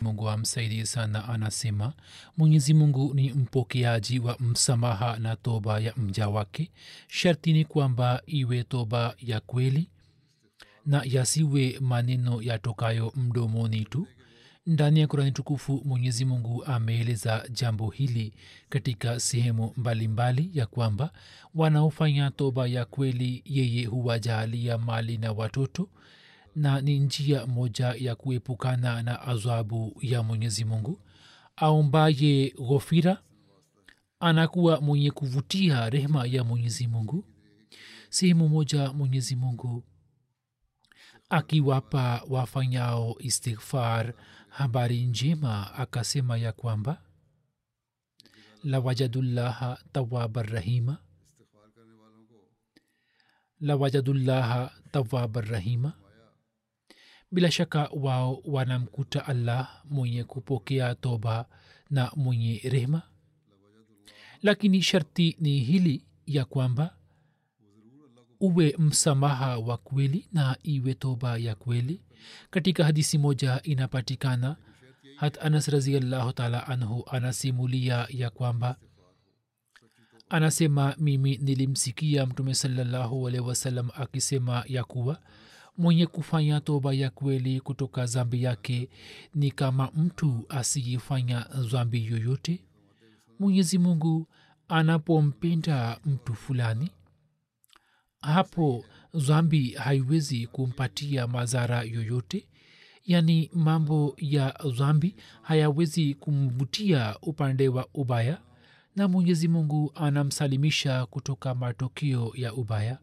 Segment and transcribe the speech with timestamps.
[0.00, 1.92] Mungu amsaidie sana anasema
[2.36, 6.70] mwenyezi mungu ni mpokeaji wa msamaha na toba ya mja wake.
[7.08, 9.88] Sharti ni kwamba iwe toba ya kweli
[10.86, 14.06] na yasiwe maneno yatokayo mdomoni tu.
[14.66, 18.32] Ndani ya kurani tukufu mwenyezi mungu ameeleza jambo hili
[18.68, 21.12] katika sehemu mbalimbali ya kwamba
[21.54, 25.88] wanaofanya toba ya kweli yeye huwajalia mali na watoto
[26.58, 31.00] na ni njia moja ya kuepukana na adhabu ya mwenyezi mungu.
[31.56, 33.22] Aombaye ghofira
[34.20, 37.24] anakuwa mwenye kuvutia rehema ya mwenyezi mungu.
[38.10, 39.84] Sehemu moja mwenyezi mungu
[41.30, 44.14] akiwapa wafanyao istighfar
[44.48, 47.02] habari njema akasema ya kwamba
[48.64, 50.98] lawajadullaha tawaba rahima.
[53.60, 55.92] Lawajadullaha tawaba rahima
[57.32, 61.46] bila shaka wao wanamkuta allah mwenye kupokea toba
[61.90, 63.02] na mwenye rehma
[64.42, 66.94] lakini sharti ni hili ya kwamba
[68.40, 72.02] uwe msamaha wa kweli na iwe toba ya kweli.
[72.50, 74.56] Katika hadisi moja inapatikana
[75.16, 78.76] hat anas raziallahu taala anhu anasimulia ya kwamba
[80.28, 85.20] anasema mimi nilimsikia mtume salallahu alehi wasallam akisema ya kuwa
[85.78, 88.88] mwenye kufanya toba ya kweli kutoka zambi yake
[89.34, 92.64] ni kama mtu asiyefanya zambi yoyote?
[93.38, 94.26] Mwenyezi mungu
[94.68, 96.90] anapompenda mtu fulani
[98.20, 98.84] hapo
[99.14, 102.48] zambi haiwezi kumpatia madhara yoyote?
[103.04, 108.38] Yaani mambo ya zambi hayawezi kumvutia upande wa ubaya?
[108.96, 112.98] Na mwenyezi mungu anamsalimisha kutoka matokeo ya ubaya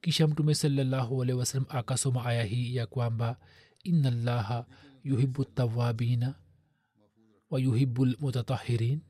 [0.00, 3.36] kisha mtume salllahualhi wasalam akasoma aya hii ya kwamba
[3.82, 4.66] ina llaha
[5.04, 6.34] yuhibu tawabina
[7.50, 9.00] wa yuhibu lmutatahirin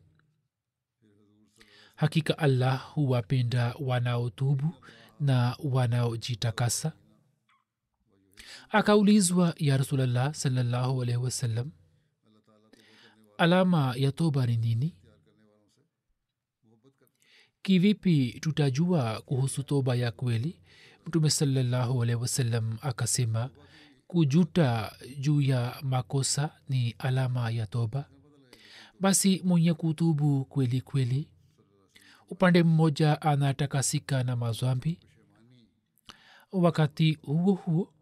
[1.96, 4.74] hakika allah huwapenda wanaotubu
[5.20, 6.92] na wanaojitakasa.
[8.70, 11.70] Akaulizwa ya rasulllah salallahu alaihi wasallam
[13.38, 14.96] alama ya toba ni nini
[17.62, 20.60] kivipi tutajua kuhusu toba ya kweli?
[21.06, 23.50] Mtume salallahu alaihi wasallam akasema
[24.06, 28.08] kujuta juu ya makosa ni alama ya toba.
[29.00, 31.28] Basi mwenye kutubu kweli kweli
[32.30, 34.98] upande mmoja anatakasika na mazwambi.
[36.52, 37.92] Wakati huo huo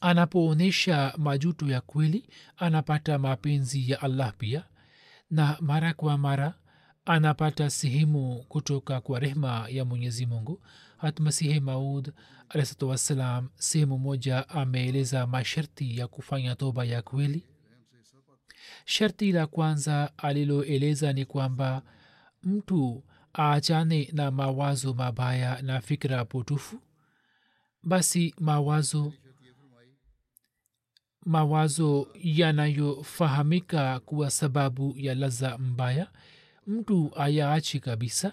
[0.00, 4.64] anapoonyesha majuto ya kweli anapata mapenzi ya allah pia.
[5.30, 6.54] Na mara kwa mara
[7.06, 10.62] anapata sehemu kutoka kwa rehma ya mwenyezi mungu.
[10.96, 12.12] Hatmasihi maud
[12.48, 17.44] alahsatu wassalam sehemu moja ameeleza masharti ya kufanya toba ya kweli.
[18.84, 21.82] Sharti la kwanza aliloeleza ni kwamba
[22.42, 23.04] mtu
[23.38, 26.80] aachane na mawazo mabaya na fikra potofu.
[27.82, 29.12] Basi mawazo
[31.26, 36.08] mawazo yanayofahamika kuwa sababu ya laza mbaya
[36.66, 38.32] mtu ayaachi kabisa.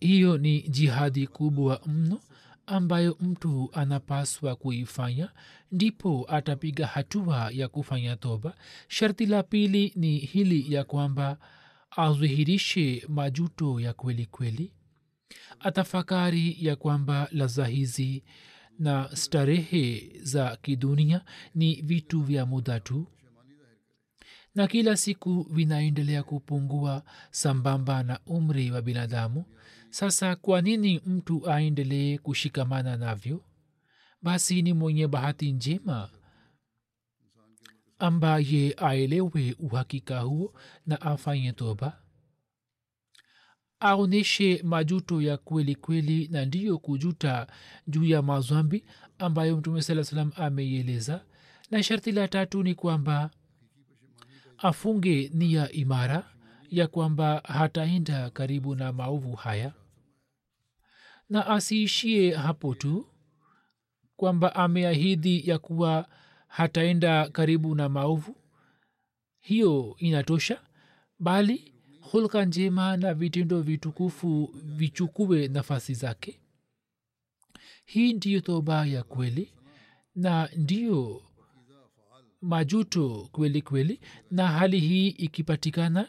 [0.00, 2.20] Hiyo ni jihadi kubwa mno
[2.66, 5.32] ambayo mtu anapaswa kuifanya.
[5.72, 8.54] Ndipo atapiga hatua ya kufanya toba.
[8.88, 11.38] Sharti la pili ni hili ya kwamba
[11.90, 14.72] adhihirishe majuto ya kweli kweli.
[15.60, 18.24] Atafakari ya kwamba laza hizi
[18.78, 21.24] na starehe za kidunia
[21.54, 23.06] ni vitu vya muda tu
[24.54, 29.44] na kila siku vinaendelea kupungua sambamba na umri wa binadamu.
[29.90, 33.44] Sasa kwa nini mtu aendelee kushikamana navyo?
[34.22, 36.10] Basi ni mwenye bahati njema
[37.98, 40.54] ambaye aelewe uhakika huo
[40.86, 42.00] na afanye toba.
[43.80, 47.46] Aonyeshe majuto ya kweli kweli na ndiyo kujuta
[47.86, 48.84] juu ya mazwambi
[49.18, 51.24] ambayo mtume saa salam ameieleza.
[51.70, 53.30] Na sharti la tatu ni kwamba
[54.58, 56.30] afunge nia imara
[56.70, 59.72] ya kwamba hataenda karibu na maovu haya.
[61.28, 63.06] Na asiishie hapo tu
[64.16, 66.08] kwamba ameahidi ya kuwa
[66.48, 68.36] hataenda karibu na maovu.
[69.40, 70.60] Hiyo inatosha
[71.18, 76.40] bali hulka njema na vitendo vitukufu vichukue nafasi zake.
[77.84, 79.52] Hii ndiyo toba ya kweli
[80.14, 81.22] na ndiyo
[82.48, 84.00] majuto kweli kweli
[84.30, 86.08] na hali hii ikipatikana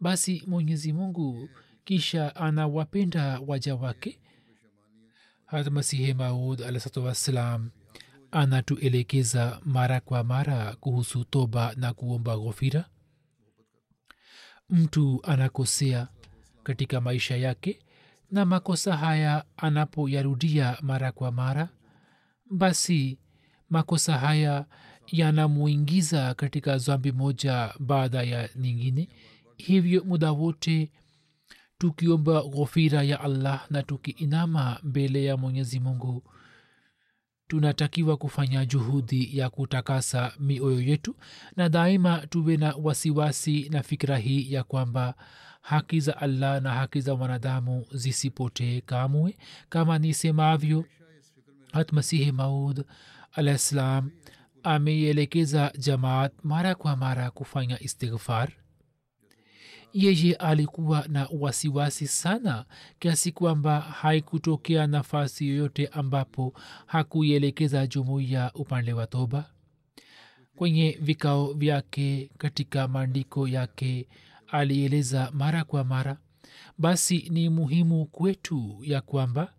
[0.00, 1.48] basi mwenyezi mungu
[1.84, 4.20] kisha anawapenda waja wake.
[5.46, 7.70] Hata masihi maud alahsatu wassalam
[8.30, 12.84] anatuelekeza mara kwa mara kuhusu toba na kuomba ghofira
[14.70, 16.08] mtu anakosea
[16.62, 17.78] katika maisha yake
[18.30, 21.68] na makosa haya anapoyarudia mara kwa mara
[22.50, 23.18] basi
[23.70, 24.66] makosa haya
[25.12, 29.08] yanamuingiza katika zambi moja baada ya nyingine.
[29.56, 30.90] Hivyo muda wote
[31.78, 36.22] tukiomba ghofira ya allah na tukiinama mbele ya mwenyezi mungu
[37.48, 41.16] tunatakiwa kufanya juhudi ya kutakasa mioyo yetu
[41.56, 45.14] na daima tuwe na wasiwasi na fikira hii ya kwamba
[45.62, 49.38] haki za allah na haki za wanadamu zisipotee kamwe.
[49.68, 50.84] Kama nisemavyo
[51.72, 52.84] hatmasihi maud
[53.32, 54.10] alah ssalam
[54.62, 58.52] ameielekeza jamaat mara kwa mara kufanya istighfar.
[59.92, 62.64] Yeye alikuwa na wasiwasi sana
[62.98, 66.54] kiasi kwamba haikutokea nafasi yoyote ambapo
[66.86, 69.50] hakuielekeza jumuiya upande wa toba.
[70.56, 74.08] Kwenye vikao vyake katika maandiko yake
[74.48, 76.16] alieleza mara kwa mara
[76.78, 79.54] basi ni muhimu kwetu ya kwamba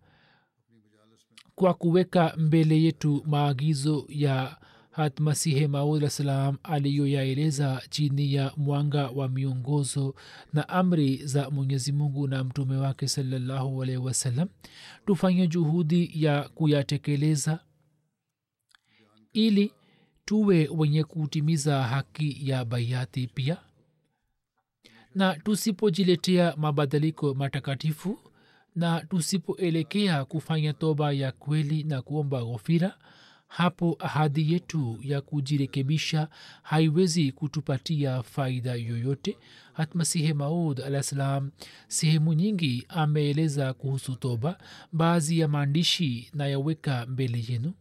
[1.54, 4.56] kwa kuweka mbele yetu maagizo ya
[4.92, 10.14] hatmasihe maud salam aliyoyaeleza chini ya mwanga wa miongozo
[10.52, 14.48] na amri za mwenyezi mungu na mtume wake salallahu alaihi wasallam.
[15.06, 17.60] Tufanye juhudi ya kuyatekeleza
[19.32, 19.72] ili
[20.24, 23.56] tuwe wenye kutimiza haki ya baiati pia.
[25.14, 28.18] Na tusipojiletea mabadiliko matakatifu
[28.74, 32.98] na tusipoelekea kufanya toba ya kweli na kuomba ghofira
[33.52, 36.28] hapo ahadi yetu ya kujirekebisha
[36.62, 39.38] haiwezi kutupatia faida yoyote.
[39.72, 41.50] Hatmasihe maud alah salam
[41.88, 44.58] sehemu nyingi ameeleza kuhusu toba.
[44.92, 47.74] Baadhi ya maandishi nayaweka mbele yenu.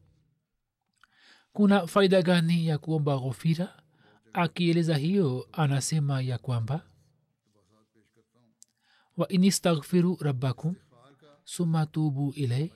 [1.54, 3.84] Kuna faida gani ya kuomba ghofira
[4.34, 6.82] akieleza hiyo anasema ya kwamba
[9.18, 10.76] wa inistaghfiru rabbakum
[11.44, 12.74] suma tubu ilai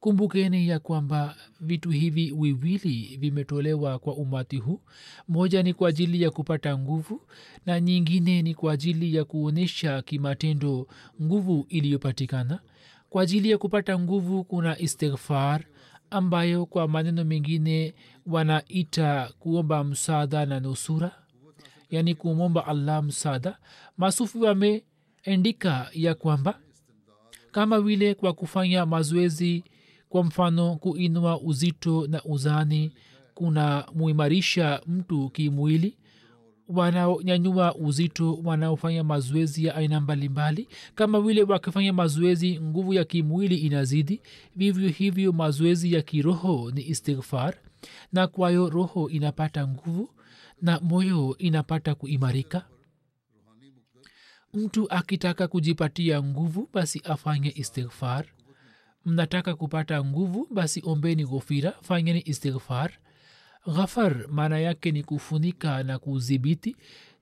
[0.00, 4.80] kumbukeni ya kwamba vitu hivi wiwili vimetolewa kwa umati huu.
[5.28, 7.22] Moja ni kwa ajili ya kupata nguvu
[7.66, 10.86] na nyingine ni kwa ajili ya kuonyesha kimatendo
[11.22, 12.60] nguvu iliyopatikana.
[13.10, 15.64] Kwa ajili ya kupata nguvu kuna istighfar
[16.10, 17.94] ambayo kwa maneno mengine
[18.26, 21.10] wanaita kuomba msaada na nusura
[21.90, 23.58] yaani kumwomba allah msaada.
[23.96, 26.58] Masufi wameendika ya kwamba
[27.52, 29.64] kama vile kwa kufanya mazoezi
[30.08, 32.92] kwa mfano kuinua uzito na uzani
[33.34, 35.98] kuna muimarisha mtu kimwili.
[36.68, 40.68] Wanaonyanyua uzito wanaofanya mazoezi ya aina mbalimbali.
[40.94, 44.20] Kama vile wakifanya mazoezi nguvu ya kimwili inazidi.
[44.56, 47.54] Vivyo hivyo mazoezi ya kiroho ni istighfar.
[48.12, 50.10] Na kwayo roho inapata nguvu
[50.62, 52.66] na moyo inapata kuimarika.
[54.54, 58.24] Mtu akitaka kujipatia nguvu basi afanye istighfar
[59.08, 62.90] mnataka kupata nguvu basi ombeni ghofira fanyeni istighfar.
[63.66, 66.76] Ghafar maana yake ni kufunika na kudhibiti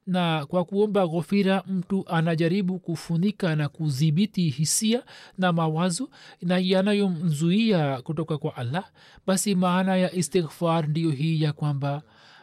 [0.07, 5.03] na kwa kuomba ghofira mtu anajaribu kufunika na kudhibiti hisia
[5.39, 6.11] na mawazo
[6.43, 8.85] na yanayomzuia kutoka kwa allah.
[9.27, 12.03] Basi maana ya istighfar ndiyo hii ya kwamba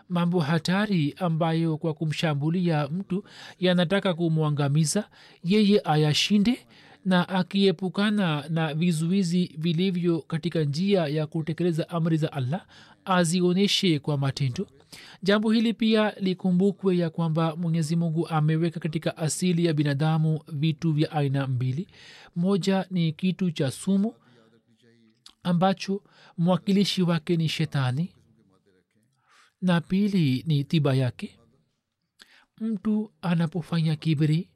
[0.09, 3.23] mambo hatari ambayo kwa kumshambulia mtu
[3.59, 5.09] yanataka kumwangamiza
[5.43, 6.59] yeye ayashinde
[7.05, 12.65] na akiepukana na vizuizi vilivyo katika njia ya kutekeleza amri za allah
[13.05, 14.67] azionyeshe kwa matendo.
[15.24, 21.12] Jambo hili pia likumbukwe ya kwamba mwenyezi mungu ameweka katika asili ya binadamu vitu vya
[21.12, 21.88] aina mbili.
[22.36, 24.13] Moja ni kitu cha sumu
[25.43, 26.03] ambacho
[26.38, 28.13] mwakilishi wake ni shetani.
[29.62, 31.39] Na pili ni tiba yake.
[32.62, 34.50] Mtu anapofanya kibri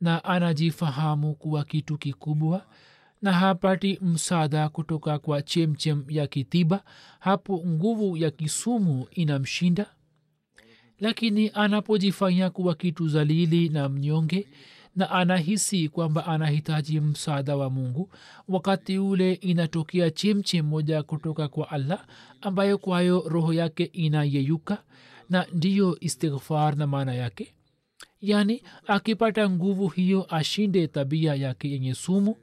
[0.00, 2.66] na anajifahamu kuwa kitu kikubwa
[3.22, 6.84] na hapati msaada kutoka kwa chemchem ya kitiba
[7.20, 9.86] hapo nguvu ya kisumu inamshinda.
[11.00, 14.46] Lakini anapojifanya kuwa kitu zalili na mnyonge
[14.96, 18.10] na anahisi kwamba anahitaji msaada wa mungu
[18.48, 22.06] wakati ule inatokea chemchem moja kutoka kwa allah
[22.40, 24.82] ambayo kwayo roho yake inayeyuka
[25.30, 27.54] na ndiyo istighfar na maana yake
[28.20, 32.36] yaani akipata nguvu hiyo ashinde tabia yake yenye sumu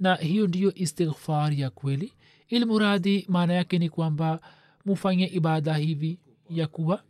[0.00, 2.12] na hiyo ndiyo istighfar ya kweli.
[2.48, 4.40] Ilmuradhi maana yake ni kwamba
[4.84, 6.18] mufanye ibada hivi
[6.50, 7.02] ya kuwa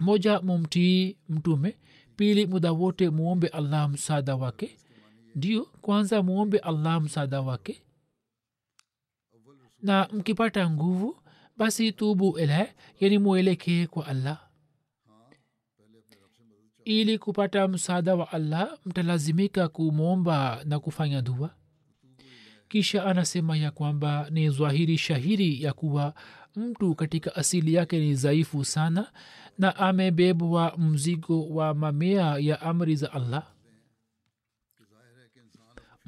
[0.00, 1.76] moja mumtii mtume
[2.16, 4.76] pili muda wote muombe allah msaada wake.
[5.34, 7.82] Ndio kwanza muombe allah msaada wake.
[9.82, 11.16] Na mkipata nguvu
[11.56, 14.41] basi tubu ilahe yani mwelekee kwa allah
[16.84, 21.50] ili kupata msaada wa allah mtalazimika kumwomba na kufanya dua.
[22.68, 26.14] Kisha anasema ya kwamba ni zwahiri shahiri ya kuwa
[26.56, 29.12] mtu katika asili yake ni dhaifu sana
[29.58, 33.42] na amebebwa mzigo wa mamea ya amri za allah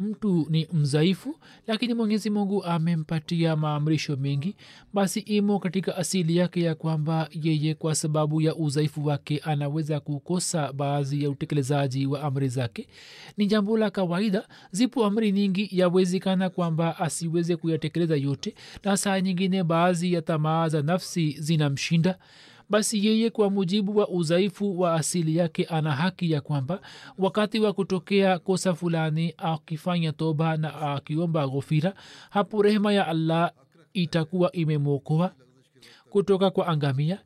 [0.05, 1.37] mtu ni mzaifu
[1.67, 4.57] lakini mwenyezi mungu amempatia maamrisho mengi.
[4.93, 10.73] Basi imo katika asili yake ya kwamba yeye kwa sababu ya udhaifu wake anaweza kukosa
[10.73, 12.89] baadhi ya utekelezaji wa amri zake.
[13.37, 19.65] Ni jambo la kawaida zipo amri nyingi yawezekana kwamba asiweze kuyatekeleza yote na saa nyingine
[19.65, 22.19] baadhi ya tamaa za nafsi zinamshinda
[22.71, 26.81] basi yeye kwa mujibu wa udhaifu wa asili yake ana haki ya kwamba
[27.19, 31.95] wakati wa kutokea kosa fulani akifanya toba na akiomba ghofira
[32.31, 33.53] hapo rehema ya allah
[33.93, 35.33] itakuwa imemwokoa
[36.11, 37.19] kutoka kwa angamia.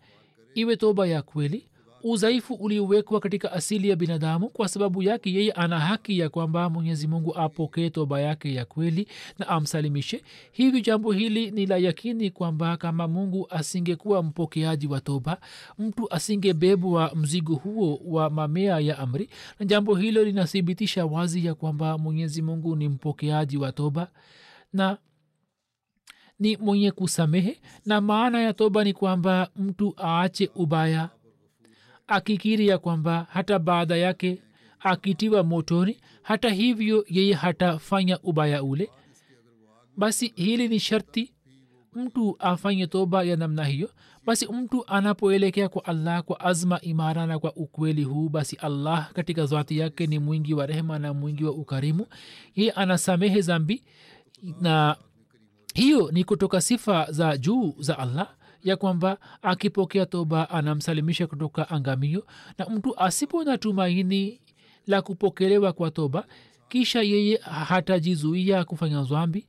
[0.54, 1.68] Iwe toba ya kweli
[2.02, 7.06] udhaifu uliowekwa katika asili ya binadamu kwa sababu yake yeye ana haki ya kwamba mwenyezi
[7.08, 10.22] mungu apokee toba yake ya kweli na amsalimishe.
[10.52, 15.40] Hivyo jambo hili ni la yakini kwamba kama mungu asingekuwa mpokeaji wa toba
[15.78, 19.28] mtu asingebebwa mzigo huo wa mamea ya amri.
[19.60, 24.08] Na jambo hilo linathibitisha wazi ya kwamba mwenyezi mungu ni mpokeaji wa toba
[24.72, 24.98] na
[26.38, 27.60] ni mwenye kusamehe.
[27.86, 31.08] Na maana ya toba ni kwamba mtu aache ubaya
[32.08, 34.42] akikiri ya kwamba hata baada yake
[34.80, 38.90] akitiwa motoni hata hivyo yeye hatafanya ubaya ule.
[39.96, 41.32] Basi hili ni sharti
[41.92, 43.90] mtu afanye toba ya namna hiyo.
[44.26, 49.46] Basi mtu anapoelekea kwa allah kwa azma imara na kwa ukweli huu basi allah katika
[49.46, 52.06] zati yake ni mwingi wa rehema na mwingi wa ukarimu.
[52.54, 53.82] Yeye anasamehe zambi
[54.60, 54.96] na
[55.74, 58.34] hiyo ni kutoka sifa za juu za allah
[58.68, 62.26] ya kwamba akipokea toba anamsalimisha kutoka angamio
[62.58, 64.40] na mtu asipo na tumaini
[64.86, 66.26] la kupokelewa kwa toba
[66.68, 69.46] kisha yeye hatajizuia kufanya zambi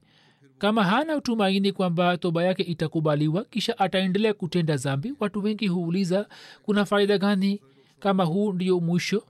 [0.57, 6.27] kama hana tumaini kwamba toba yake itakubaliwa kisha ataendelea kutenda zambi watu wengi huuliza
[6.63, 7.61] kuna faida gani?
[7.99, 9.23] Kama huu ndio mwisho?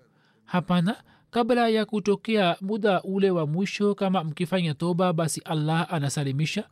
[0.46, 0.96] Hapana.
[1.32, 6.64] Kabla ya kutokea muda ule wa mwisho kama mkifanya toba basi allah anasalimisha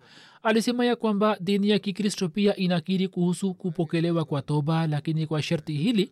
[0.47, 5.73] alisema ya kwamba dini ya kikristo pia inakiri kuhusu kupokelewa kwa toba lakini kwa sharti
[5.73, 6.11] hili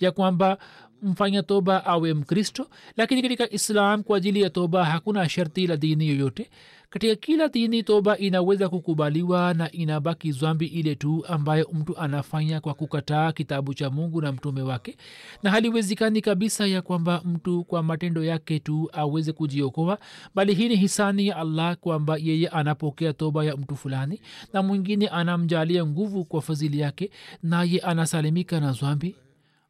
[0.00, 0.58] ya kwamba
[1.02, 6.08] mfanya toba awe mkristo lakini katika islam kwa ajili ya toba hakuna sharti la dini
[6.08, 6.50] yoyote.
[6.90, 12.74] Katika kila dini toba inaweza kukubaliwa na inabaki zwambi ile tu ambayo mtu anafanya kwa
[12.74, 14.96] kukataa kitabu cha mungu na mtume wake.
[15.42, 19.98] Na haliwezekani kabisa ya kwamba mtu kwa matendo yake tu aweze kujiokoa
[20.34, 24.20] bali hii ni hisani ya allah kwamba yeye anapokea toba ya mtu fulani
[24.52, 27.10] na mwingine anamjalia nguvu kwa fadhili yake
[27.42, 29.16] naye anasalimika na zwambi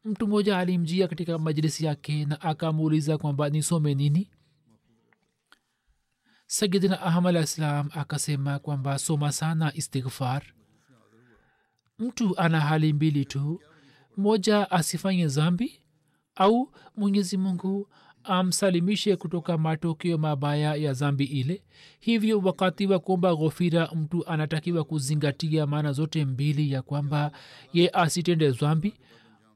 [0.04, 4.30] mtu mmoja alimjia katika majlisi yake na akamuuliza kwamba nisome nini?
[6.46, 10.42] Sayidina ahmad alah ssalam akasema kwamba soma sana istighfar.
[11.98, 13.60] Mtu ana hali mbili tu.
[14.16, 15.80] Moja asifanye zambi
[16.34, 17.88] au mwenyezi mungu
[18.24, 21.62] amsalimishe kutoka matokeo mabaya ya zambi ile.
[22.00, 27.32] Hivyo wakati wa kuomba ghofira mtu anatakiwa kuzingatia maana zote mbili ya kwamba
[27.72, 28.94] ye asitende zambi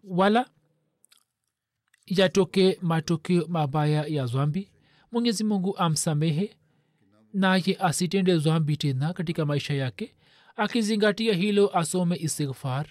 [0.02, 0.48] wala
[2.06, 4.72] yatoke matokeo mabaya ya zwambi
[5.12, 6.56] mwenyezi mungu amsamehe
[7.32, 10.14] naye asitende dhambi tena katika maisha yake
[10.56, 12.86] akizingatia hilo asome istighfar.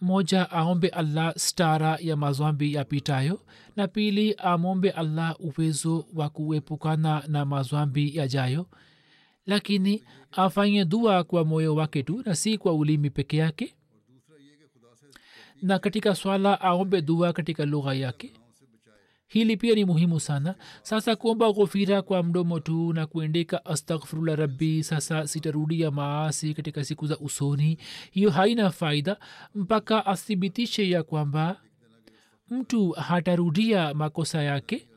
[0.00, 3.40] Moja aombe allah stara ya mazwambi yapitayo
[3.76, 8.66] na pili amombe allah uwezo wa kuepukana na mazwambi yajayo.
[9.46, 13.74] Lakini afanye dua kwa moyo wake tu na si kwa ulimi peke yake
[15.62, 18.32] na katika swala aombe dua katika lugha yake.
[19.26, 20.54] Hili pia ni muhimu sana.
[20.82, 27.06] Sasa kuomba ghofira kwa mdomo tu na kuendeka astaghfirullah rabbi sasa sitarudia maasi katika siku
[27.06, 27.78] za usoni.
[28.10, 29.16] Hiyo haina faida
[29.54, 31.60] mpaka athibitishe ya kwamba
[32.48, 34.88] mtu hatarudia makosa yake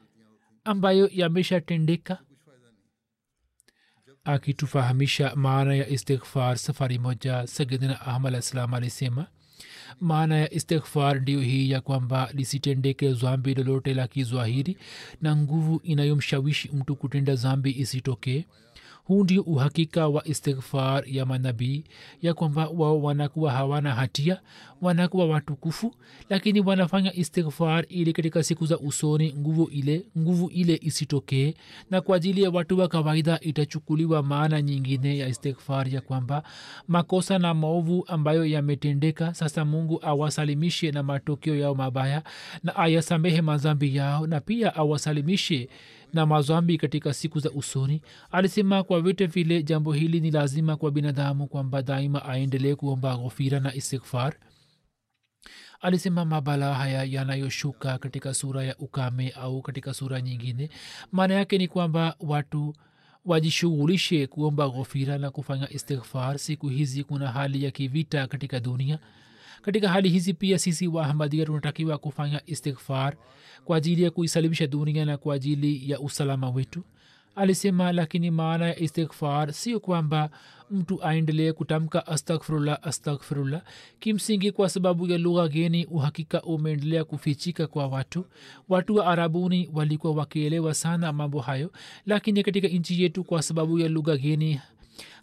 [0.63, 2.17] ambayo yameshatendeka.
[4.23, 9.27] Akitufahamisha maana ya istighfar safari moja sayidina ahmad alah salam alisema
[9.99, 14.77] maana ya istighfar ndio hii ya kwamba lisitendeke zambi lolote la kizwahiri
[15.21, 18.45] na nguvu inayomshawishi mtu kutenda zambi isitokee
[19.03, 21.83] huu ndio uhakika wa istighfar ya manabii
[22.21, 24.41] ya kwamba wao wanakuwa hawana hatia
[24.81, 25.95] wanakuwa watukufu
[26.29, 31.53] lakini wanafanya istighfar ili katika siku za usoni nguvu ile nguvu ile isitokee
[31.91, 36.43] na kwa ajili ya watu wa kawaida itachukuliwa maana nyingine ya istighfar ya kwamba
[36.87, 42.23] makosa na maovu ambayo yametendeka sasa mungu awasalimishe na matokeo yao mabaya
[42.63, 45.69] na ayasamehe mazambi yao na pia awasalimishe
[46.13, 48.01] na mazambi katika siku za usoni
[48.31, 53.59] alisema kwa vyote vile jambo hili ni lazima kwa binadamu kwamba daima aendelee kuomba ghofira
[53.59, 54.33] na istighfar.
[55.81, 60.69] Alisema mabala haya yanayoshuka katika sura ya ukame au katika sura nyingine
[61.11, 62.73] maana yake ni kwamba watu
[63.25, 66.39] wajishughulishe kuomba ghofira na kufanya istighfar.
[66.39, 68.99] Siku hizi kuna hali ya kivita katika dunia
[69.63, 73.15] katika hali hizi pia sisi waahmadia tunatakiwa kufanya istighfar
[73.65, 76.83] kwa ajili ya kuisalimisha dunia na kwa ajili ya usalama wetu.
[77.35, 80.29] Alisema lakini maana ya istighfar sio kwamba
[80.71, 83.61] mtu aendelee kutamka astaghfirullah astaghfirullah.
[83.99, 88.25] Kimsingi kwa sababu ya lugha geni uhakika umeendelea kufichika kwa watu.
[88.69, 91.71] Watu wa arabuni walikuwa wakielewa sana mambo hayo.
[92.05, 94.61] Lakini katika nchi yetu kwa sababu ya lugha geni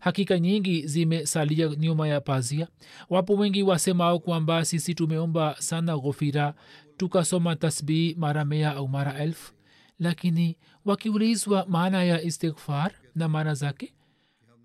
[0.01, 2.69] hakika nyingi zimesalia nyuma ya pazia.
[3.11, 6.55] Wapo wengi wasemao kwamba sisi tumeomba sana ghofira
[6.97, 9.53] tukasoma tasbii mara mea au mara elfu.
[9.99, 13.93] Lakini wakiulizwa maana ya istighfar na maana zake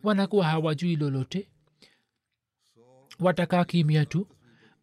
[0.03, 1.47] wanakuwa hawajui lolote.
[3.19, 4.27] Watakaa kimya tu.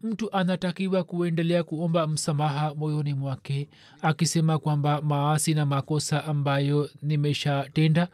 [0.00, 3.68] Mtu anatakiwa kuendelea kuomba msamaha moyoni mwake
[4.02, 8.08] akisema kwamba maasi na makosa ambayo nimeshatenda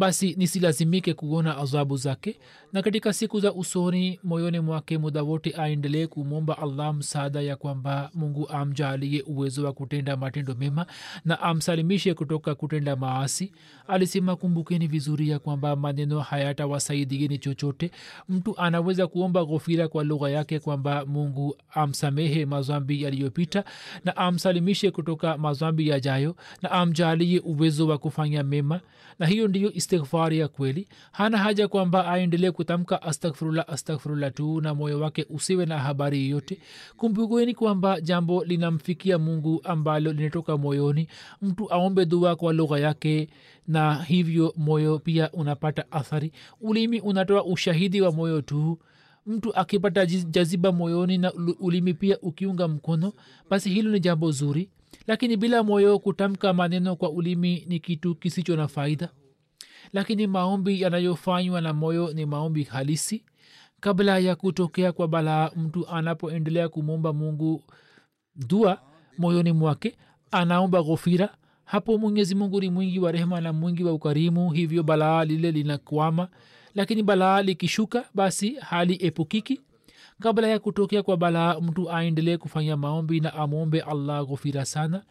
[0.00, 2.38] basi nisilazimike kuona adhabu zake
[2.72, 8.10] na katika siku za usoni moyoni mwake muda wote aendelee kumwomba allah msaada ya kwamba
[8.14, 10.86] mungu amjalie uwezo wa kutenda matendo mema
[11.24, 13.52] na amsalimishe kutoka kutenda maasi.
[13.88, 17.90] Alisema kumbukeni vizuri ya kwamba maneno hayatawasaidieni chochote.
[18.28, 23.64] Mtu anaweza kuomba ghofira kwa lugha yake kwamba mungu amsamehe mazambi yaliyopita
[24.04, 28.80] na amsalimishe kutoka mazambi yajayo na amjalie uwezo wa kufanya mema.
[29.18, 30.88] Na hiyo ndiyo istighfar ya kweli.
[31.12, 36.58] Hana haja kwamba aendelee kutamka astaghfirullah astaghfirullah tu na moyo wake usiwe na habari yoyote.
[36.96, 41.08] Kumbukeni kwamba jambo linamfikia mungu ambalo linatoka moyoni.
[41.42, 43.28] Mtu aombe dua kwa lugha yake
[43.68, 46.32] na hivyo moyo pia unapata athari.
[46.60, 48.78] Ulimi unatoa ushahidi wa moyo tu.
[49.26, 53.12] Mtu akipata jaziba moyoni na ulimi pia ukiunga mkono
[53.50, 54.70] basi hilo ni jambo zuri.
[55.06, 59.08] Lakini bila moyo kutamka maneno kwa ulimi ni kitu kisicho na faida
[59.92, 63.24] lakini maombi yanayofanywa na moyo ni maombi halisi.
[63.80, 67.62] Kabla ya kutokea kwa balaa mtu anapoendelea kumwomba mungu
[68.36, 68.78] dua
[69.18, 69.96] moyoni mwake
[70.30, 71.28] anaomba ghofira
[71.64, 76.28] hapo mwenyezi mungu ni mwingi wa rehema na mwingi wa ukarimu hivyo balaa lile linakwama.
[76.74, 79.60] Lakini balaa likishuka basi hali epukiki.
[80.20, 85.02] Kabla ya kutokea kwa balaa mtu aendelee kufanya maombi na amwombe allah ghofira sana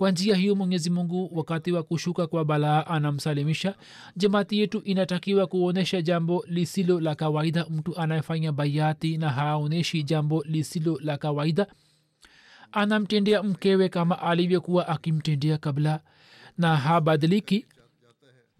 [0.00, 3.74] kwa njia hiyo mwenyezi mungu wakati wa kushuka kwa balaa anamsalimisha.
[4.16, 7.66] Jamaati yetu inatakiwa kuonyesha jambo lisilo la kawaida.
[7.70, 11.66] Mtu anayefanya bayati na haonyeshi jambo lisilo la kawaida
[12.72, 16.00] anamtendea mkewe kama alivyokuwa akimtendea kabla
[16.58, 17.66] na habadiliki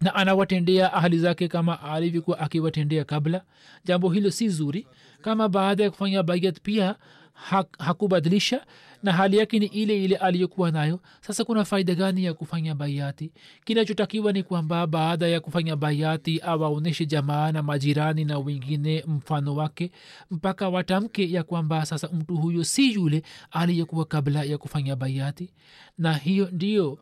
[0.01, 3.43] na anawatendea ahali zake kama alivyokuwa akiwatendea kabla.
[3.85, 4.87] Jambo hilo si zuri.
[5.21, 6.95] Kama baada ya kufanya bayat pia
[7.33, 8.65] hak, hakubadilisha
[9.03, 10.99] na hali yake ni ile ile aliyokuwa nayo.
[11.21, 13.31] Sasa kuna faida gani ya kufanya bayati?
[13.65, 19.91] Kinachotakiwa ni kwamba baada ya kufanya bayati awaonyeshe jamaa na majirani na wengine mfano wake
[20.31, 25.53] mpaka watamke ya kwamba sasa mtu huyo si yule aliyekuwa kabla ya kufanya bayati.
[25.97, 26.99] Na hiyo ndiyo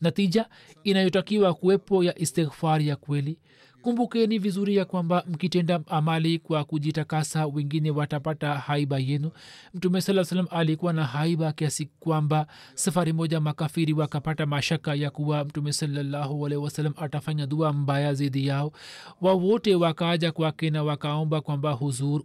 [0.00, 0.48] natija
[0.84, 3.38] inayotakiwa kuwepo ya istighfar ya kweli
[3.82, 9.30] kumbukeni vizuri ya kwamba mkitenda amali kwa kujitakasa wengine watapata haiba yenu.
[9.74, 15.44] Mtume saa salam alikuwa na haiba kiasi kwamba safari moja makafiri wakapata mashaka ya kuwa
[15.44, 18.72] mtume salallahu wasalam atafanya dua mbaya zidi yao.
[19.20, 22.22] Wawote wakaaja kwake na wakaomba kwamba huzur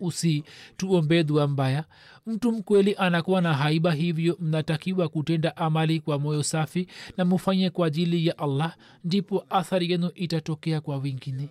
[0.00, 0.44] usi
[0.76, 1.84] tuombee dua mbaya.
[2.26, 7.86] Mtu mkweli anakuwa na haiba hivyo mnatakiwa kutenda amali kwa moyo safi na mufanye kwa
[7.86, 11.48] ajili ya allah ndipo athari yenu itatokea kwa wengine.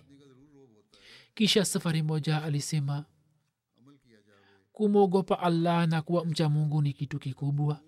[1.34, 3.04] Kisha safari moja alisema
[4.72, 7.80] kumwogopa allah na kuwa mcha mungu ni kitu kikubwa.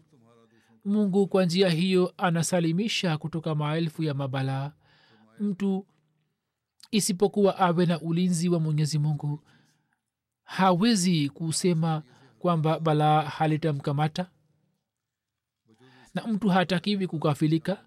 [0.84, 4.72] Mungu kwa njia hiyo anasalimisha kutoka maelfu ya mabalaa.
[5.40, 5.86] Mtu
[6.90, 9.40] isipokuwa awe na ulinzi wa mwenyezi mungu
[10.50, 12.02] hawezi kusema
[12.38, 14.30] kwamba balaa halitamkamata?
[16.14, 17.84] Na mtu hatakiwi kukafilika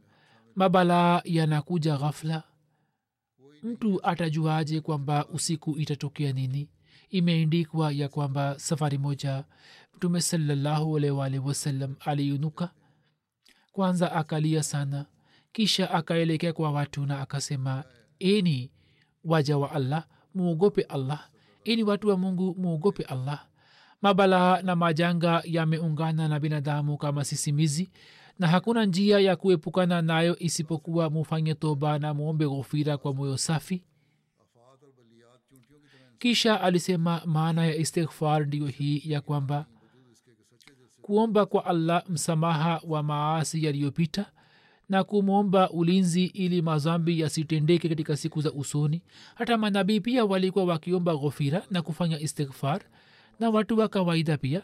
[0.55, 2.43] mabalaa yanakuja ghafla.
[3.63, 6.69] Mtu atajuaje kwamba usiku itatokea nini?
[7.09, 9.43] Imeendikwa ya kwamba safari moja
[9.95, 12.71] mtume salallahu alwalhi wasallam aliinuka
[13.71, 15.05] kwanza akalia sana
[15.51, 17.83] kisha akaelekea kwa watu na akasema
[18.19, 18.71] eni
[19.23, 21.29] waja wa allah muogope allah
[21.65, 23.45] eni watu wa mungu muogope allah.
[24.01, 27.89] Mabalaa na majanga yameungana na binadamu kama sisimizi
[28.39, 33.83] na hakuna njia ya kuepukana nayo isipokuwa mufanye toba na muombe ghofira kwa moyo safi.
[36.19, 39.65] Kisha alisema maana ya istighfar ndiyo hii ya kwamba
[41.01, 44.31] kuomba kwa allah msamaha wa maasi yaliyopita
[44.89, 49.01] na kumwomba ulinzi ili mazambi yasitendeke katika siku za usoni.
[49.35, 52.81] Hata manabii pia walikuwa wakiomba ghofira na kufanya istighfar
[53.39, 54.61] na watu wa kawaida pia.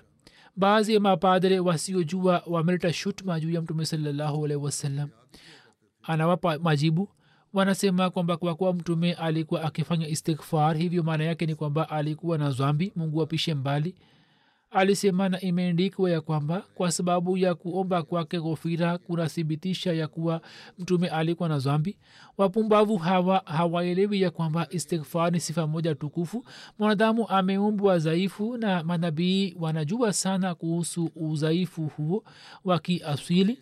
[0.56, 5.10] Baadhi ya mapadre wasiojua wameleta shutma juu ya mtume salallahu wasallam.
[6.04, 7.10] Anawapa majibu
[7.54, 12.52] wanasema kwamba kwa kuwa mtume alikuwa akifanya istighfar hivyo maana yake ni kwamba alikuwa na
[12.52, 13.96] zambi mungu apishe mbali
[14.72, 20.42] alisema na imeendikwa ya kwamba kwa sababu ya kuomba kwake ghofira kunathibitisha ya kuwa
[20.80, 21.98] mtume alikuwa na zambi
[22.38, 26.46] wapumbavu hawa hawaelewi ya kwamba istighfar ni sifa moja tukufu.
[26.80, 32.24] Mwanadamu ameumbwa dhaifu na manabii wanajua sana kuhusu udhaifu huo
[32.64, 33.60] wa kiasili.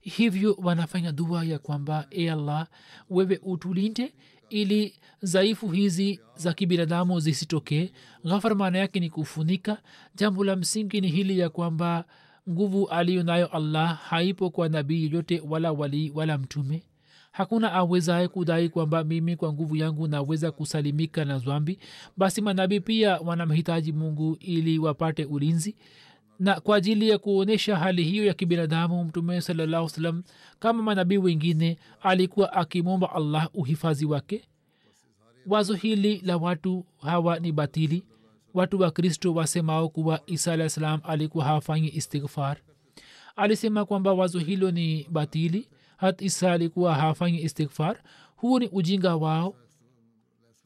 [0.00, 2.66] Hivyo wanafanya dua ya kwamba e allah
[3.10, 4.14] wewe utulinde
[4.50, 7.90] ili dhaifu hizi za kibinadamu zisitokee.
[8.24, 9.78] Ghafar maana yake ni kufunika.
[10.14, 12.04] Jambo la msingi ni hili ya kwamba
[12.50, 16.82] nguvu aliyo nayo allah haipo kwa nabii yoyote wala walii wala mtume.
[17.32, 21.78] Hakuna awezaye kudai kwamba mimi kwa nguvu yangu naweza kusalimika na zwambi
[22.16, 25.74] basi manabii pia wanamhitaji mungu ili wapate ulinzi
[26.38, 30.22] na kwa ajili ya kuonyesha hali hiyo ya kibinadamu mtume salallahu salam
[30.58, 34.44] kama manabii wengine alikuwa akimwomba allah uhifadhi wake.
[35.46, 38.02] Wazo hili la watu hawa ni batili.
[38.54, 42.56] Watu wa kristo wasemao kuwa isa alah salam alikuwa hafanyi istighfar.
[43.36, 45.68] Alisema kwamba wazo hilo ni batili.
[45.96, 47.96] Hat isa alikuwa hafanyi istighfar.
[48.36, 49.54] Huu ni ujinga wao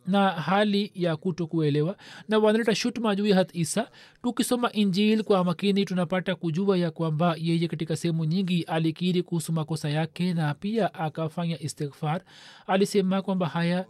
[0.07, 1.97] na hali ya kuto kuelewa
[2.29, 3.91] na wanaleta shutuma juu ya hat isa.
[4.23, 9.89] Tukisoma injil kwa makini tunapata kujua ya kwamba yeye katika sehemu nyingi alikiri kuhusu makosa
[9.91, 12.23] yake na pia akafanya istighfar.
[12.67, 13.87] Alisema kwamba haya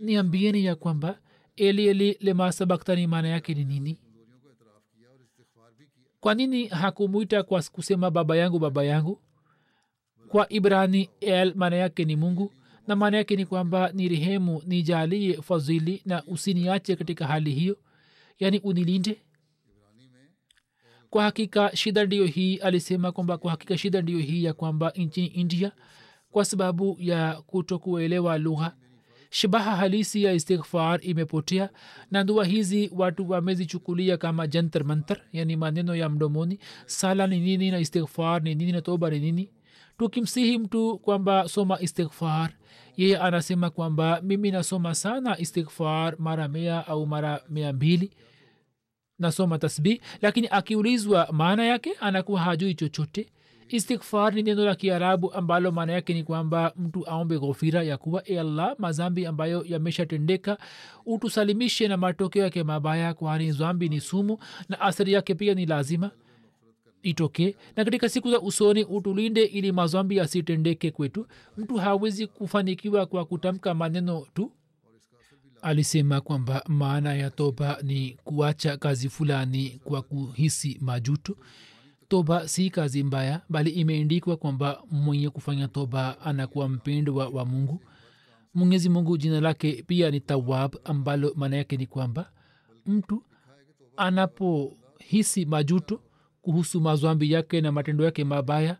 [0.00, 1.18] niambieni ya kwamba
[1.56, 3.98] eli eli lema sabaktani maana yake ni nini?
[6.20, 9.20] Kwa nini hakumwita kwa kusema baba yangu baba yangu
[10.28, 12.52] kwa ibrani el maana yake ni mungu
[12.88, 17.76] na maana yake ni kwamba ni rehemu nijalie fadhili na usiniache katika hali hiyo.
[18.38, 19.20] Yaani unilinde.
[21.10, 25.26] Kwa hakika shida ndiyo hii alisema kwamba kwa hakika shida ndiyo hii ya kwamba nchini
[25.26, 25.72] india
[26.30, 28.76] kwa sababu ya kutokuelewa lugha.
[29.30, 31.70] Shabaha halisi ya istighfar imepotea
[32.10, 36.58] na dua hizi watu wamezichukulia kama jantar mantar yani maneno ya mdomoni.
[36.86, 39.50] Sala ni nini na istighfar ni nini na toba ni nini
[39.98, 42.50] tukimsihi mtu kwamba soma istighfar.
[42.96, 48.10] Yeye anasema kwamba mimi nasoma sana istighfar mara mia au mara mia mbili.
[49.18, 53.28] Nasoma tasbih lakini akiulizwa maana yake anakuwa hajui chochote.
[53.68, 58.22] Istighfar ni neno la kiarabu ambalo maana yake ni kwamba mtu aombe ghofira ya kuwa
[58.28, 60.58] e allah mazambi ambayo yameshatendeka
[61.06, 66.10] utusalimishe na matokeo yake mabaya kwani zambi ni sumu na athari yake pia ni lazima
[67.02, 71.26] itokee na katika siku za usoni utulinde ili mazambi yasitendeke kwetu.
[71.56, 74.52] Mtu hawezi kufanikiwa kwa kutamka maneno tu.
[75.62, 81.36] Alisema kwamba maana ya toba ni kuacha kazi fulani kwa kuhisi majuto.
[82.08, 87.80] Toba si kazi mbaya bali imeendikwa kwamba mwenye kufanya toba anakuwa mpendwa wa mungu.
[88.54, 92.30] Mwenyezi mungu jina lake pia ni tawab ambalo maana yake ni kwamba
[92.86, 93.22] mtu
[93.96, 96.00] anapohisi majuto
[96.48, 98.76] kuhusu mazwambi yake na matendo yake mabaya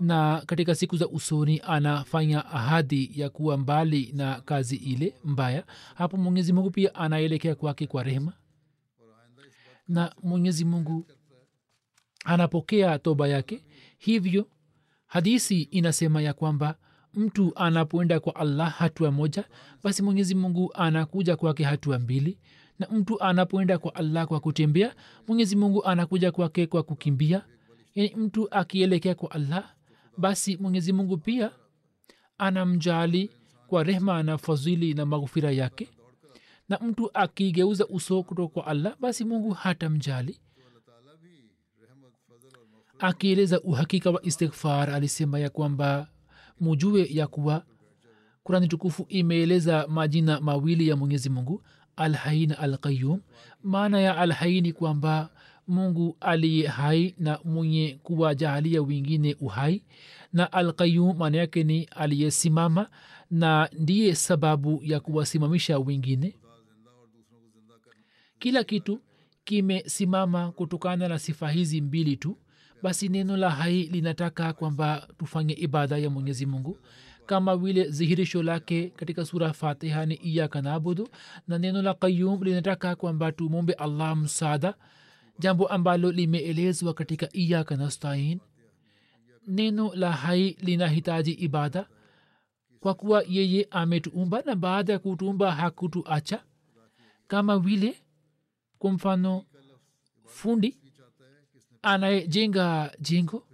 [0.00, 5.64] na katika siku za usoni anafanya ahadi ya kuwa mbali na kazi ile mbaya.
[5.94, 8.32] Hapo mwenyezi mungu pia anaelekea kwake kwa rehema.
[9.88, 11.06] Na mwenyezi mungu
[12.24, 13.64] anapokea toba yake.
[13.98, 14.48] Hivyo
[15.06, 16.74] hadisi inasema ya kwamba
[17.14, 19.44] mtu anapoenda kwa allah hatua moja
[19.82, 22.38] basi mwenyezi mungu anakuja kwake hatua mbili
[22.78, 24.94] na mtu anapoenda kwa allah kwa kutembea
[25.28, 27.44] mwenyezi mungu anakuja kwake kwa kukimbia.
[27.94, 29.74] Yani mtu akielekea kwa allah
[30.18, 31.50] basi mwenyezi mungu pia
[32.38, 33.30] anamjali
[33.66, 35.88] kwa rehma na fadhili na maghufira yake.
[36.68, 40.40] Na mtu akigeuza uso kutoka kwa allah basi mungu hatamjali.
[42.98, 46.08] Akieleza uhakika wa istighfar alisema ya kwamba
[46.60, 47.64] mujue ya kuwa
[48.42, 51.62] kurani tukufu imeeleza majina mawili ya mwenyezi mungu
[51.98, 53.20] alhai na alqayum
[53.62, 55.30] maana ya alhai ni kwamba
[55.68, 59.82] mungu aliye hai na mwenye kuwajahalia wengine uhai.
[60.32, 62.88] Na alqayum maana yake ni aliyesimama
[63.30, 66.34] na ndiye sababu ya kuwasimamisha wengine.
[68.38, 69.00] Kila kitu
[69.44, 72.36] kimesimama kutokana na sifa hizi mbili tu.
[72.82, 76.78] Basi neno la hai linataka kwamba tufanye ibada ya mwenyezi mungu
[77.28, 81.08] kama vile dhihirisho lake katika sura fatiha ni iyaka nabudu.
[81.48, 84.74] Na neno la qayum linataka kwamba tumombe allah msaada
[85.38, 88.40] jambo ambalo limeelezwa katika iyaka nastain.
[89.46, 91.86] Neno la hai linahitaji ibada
[92.80, 96.42] kwa kuwa yeye ametuumba na baada ya kutuumba hakutuacha.
[97.26, 97.94] Kama vile
[98.78, 99.44] kwa mfano
[100.26, 100.76] fundi
[101.82, 103.46] anayejenga jengo.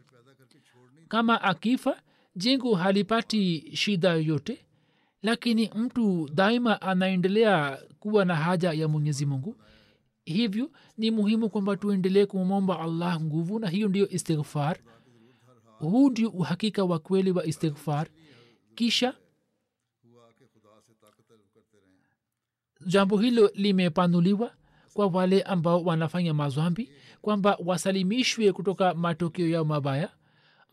[1.09, 2.03] Kama akifa
[2.37, 4.65] jengo halipati shida yoyote
[5.23, 9.57] lakini mtu daima anaendelea kuwa na haja ya mwenyezi mungu.
[10.25, 14.79] Hivyo ni muhimu kwamba tuendelee kumwomba allah nguvu na hiyo ndiyo istighfar.
[15.79, 18.07] Huu ndio uhakika wa kweli wa istighfar.
[18.75, 19.15] Kisha
[22.87, 24.55] jambo hilo limepanuliwa
[24.95, 26.91] kwa wale ambao wanafanya mazwambi
[27.23, 30.11] kwamba wasalimishwe kutoka matokeo yao mabaya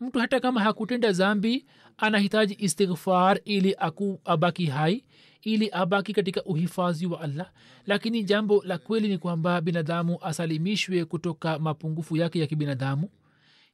[0.02, 5.04] mtu hata kama hakutenda zambi anahitaji istighfar ili aku abaki hai
[5.42, 7.50] ili abaki katika uhifadhi wa allah.
[7.86, 13.08] Lakini jambo la kweli ni kwamba binadamu asalimishwe kutoka mapungufu yake ya kibinadamu.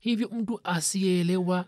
[0.01, 1.65] Hivyo mtu asiyeelewa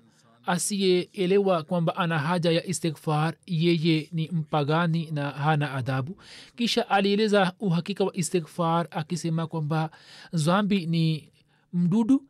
[0.47, 6.17] asiyeelewa kwamba ana haja ya istighfar yeye ni mpagani na hana adhabu.
[6.57, 9.91] Kisha alieleza uhakika wa istighfar akisema kwamba
[10.33, 11.29] zambi ni
[11.73, 12.23] mdudu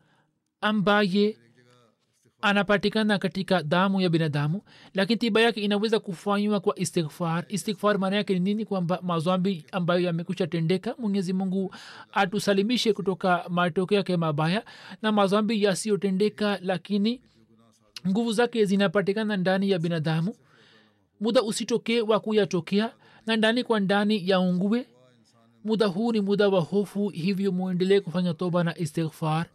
[0.61, 1.37] ambaye
[2.42, 4.62] anapatikana katika damu ya binadamu
[4.94, 7.44] lakini tiba yake inaweza kufanywa kwa istighfar.
[7.48, 8.64] Istighfar maana yake ni nini?
[8.64, 11.74] Kwamba mazambi ambayo yamekusha tendeka mwenyezi mungu
[12.12, 14.64] atusalimishe kutoka matokeo yake mabaya
[15.03, 17.20] na mazambi yasiyotendeka lakini
[18.09, 20.35] nguvu zake zinapatikana ndani ya binadamu.
[21.20, 22.90] Muda usitokee wa kuyatokea
[23.26, 24.87] na ndani kwa ndani yaungue.
[25.64, 29.46] Muda huu ni muda wa hofu hivyo mwendelee kufanya toba na istighfar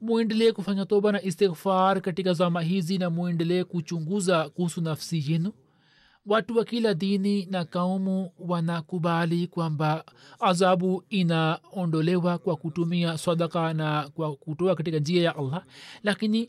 [0.00, 5.52] mwendelee kufanya toba na istighfar katika zama hizi na mwendelee kuchunguza kuhusu nafsi yenu.
[6.26, 10.04] Watu wa kila dini na kaumu wanakubali kwamba
[10.40, 15.64] adhabu inaondolewa kwa kutumia sadaka na kwa kutoa katika njia ya allah.
[16.02, 16.48] Lakini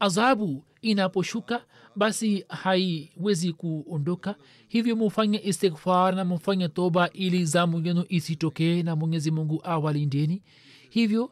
[0.00, 1.64] adhabu inaposhuka
[1.96, 4.34] basi haiwezi kuondoka.
[4.68, 10.42] Hivyo mufanye istighfar na mufanye toba ili zamu yenu isitokee na mwenyezi mungu awalindeni.
[10.90, 11.30] Hivyo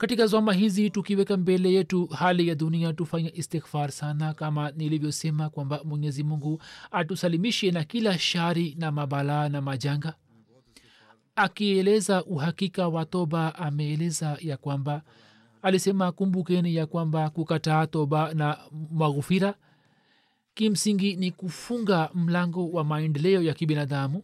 [0.00, 4.34] katika zama hizi tukiweka mbele yetu hali ya dunia tufanye istighfar sana.
[4.34, 10.14] Kama nilivyosema kwamba mwenyezi mungu atusalimishe na kila shari na mabalaa na majanga.
[11.36, 15.02] Akieleza uhakika wa toba ameeleza ya kwamba
[15.62, 18.58] alisema kumbukeni ya kwamba kukataa toba na
[18.92, 19.54] maghufira
[20.54, 24.22] kimsingi ni kufunga mlango wa maendeleo ya kibinadamu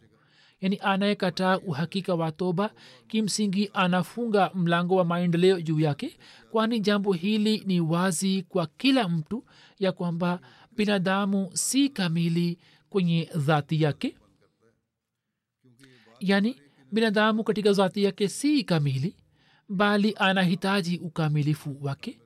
[0.60, 2.70] yaani anayekataa uhakika wa toba
[3.08, 6.16] kimsingi anafunga mlango wa maendeleo juu yake
[6.50, 9.44] kwani jambo hili ni wazi kwa kila mtu
[9.78, 10.40] ya kwamba
[10.76, 12.58] binadamu si kamili
[12.90, 14.16] kwenye dhati yake.
[16.20, 16.56] Yaani
[16.92, 19.16] binadamu katika dhati yake si kamili
[19.68, 22.18] bali anahitaji ukamilifu wake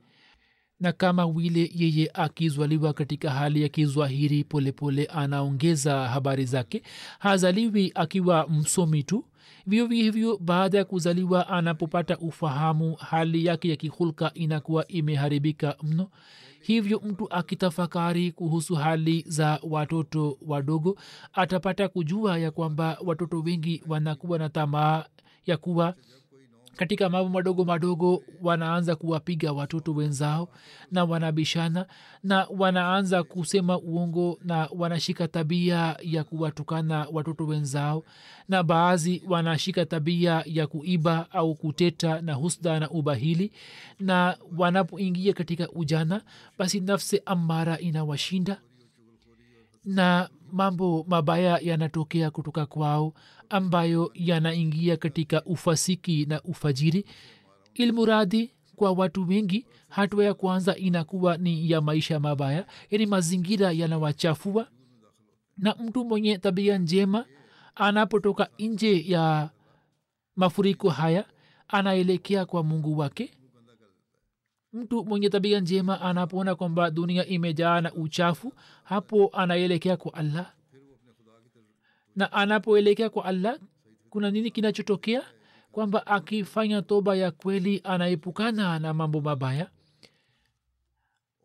[0.80, 6.82] na kama wile yeye akizwaliwa katika hali ya kizwahiri polepole anaongeza habari zake.
[7.18, 9.24] Hazaliwi akiwa msomi tu.
[9.66, 16.10] Vivyo hivyo baada ya kuzaliwa anapopata ufahamu hali yake ya kihulka inakuwa imeharibika mno.
[16.60, 20.98] Hivyo mtu akitafakari kuhusu hali za watoto wadogo
[21.32, 25.04] atapata kujua ya kwamba watoto wengi wanakuwa na tamaa
[25.46, 25.94] ya kuwa
[26.80, 30.48] katika mambo madogo madogo wanaanza kuwapiga watoto wenzao
[30.90, 31.86] na wanabishana
[32.22, 38.04] na wanaanza kusema uongo na wanashika tabia ya kuwatukana watoto wenzao
[38.48, 43.52] na baadhi wanashika tabia ya kuiba au kuteta na husda na ubahili
[43.98, 46.22] na wanapoingia katika ujana
[46.58, 48.60] basi nafsi amara inawashinda
[49.84, 53.14] na mambo mabaya yanatokea kutoka kwao
[53.48, 57.04] ambayo yanaingia katika ufasiki na ufajiri.
[57.74, 64.66] Ilmuradhi kwa watu wengi hatua ya kwanza inakuwa ni ya maisha mabaya yani mazingira yanawachafua.
[65.58, 67.24] Na mtu mwenye tabia njema
[67.74, 69.50] anapotoka nje ya
[70.36, 71.24] mafuriko haya
[71.68, 73.30] anaelekea kwa mungu wake
[74.72, 78.52] mtu mwenye tabia njema anapoona kwamba dunia imejaa na uchafu
[78.84, 80.52] hapo anaelekea kwa allah.
[82.16, 83.58] Na anapoelekea kwa allah
[84.10, 85.22] kuna nini kinachotokea?
[85.72, 89.70] Kwamba akifanya toba ya kweli anaepukana na mambo mabaya.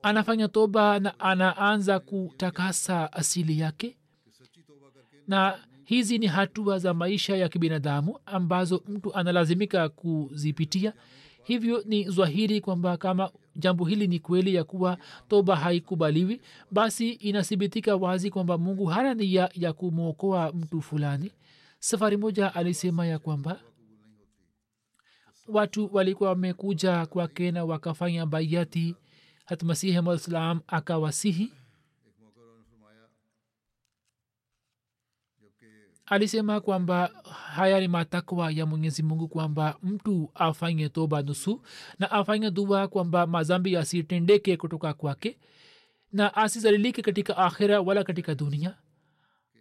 [0.02, 3.98] Anafanya toba na anaanza kutakasa asili yake.
[5.28, 10.94] Na hizi ni hatua za maisha ya kibinadamu ambazo mtu analazimika kuzipitia
[11.46, 14.98] hivyo ni zwahiri kwamba kama jambo hili ni kweli ya kuwa
[15.30, 21.32] toba haikubaliwi basi inathibitika wazi kwamba mungu hana nia ya kumwokoa mtu fulani.
[21.80, 23.60] Safari moja alisema ya kwamba
[25.48, 28.96] watu walikuwa wamekuja kwake na wakafanya baiati
[29.46, 31.52] hatmasihi malislam akawasihi
[36.06, 37.10] alisema kwamba
[37.56, 41.62] haya ni matakwa ya mwenyezi mungu kwamba mtu afanye toba nusu
[42.00, 45.38] na afanye dua kwamba mazambi yasitendeke kutoka kwake
[46.14, 48.76] na asizalilike katika akhira wala katika dunia.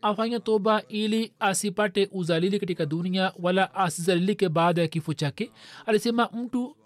[0.02, 5.50] Afanye toba ili asipate uzalili katika dunia wala asizalilike baada ya kifo chake.
[5.86, 6.76] Alisema mtu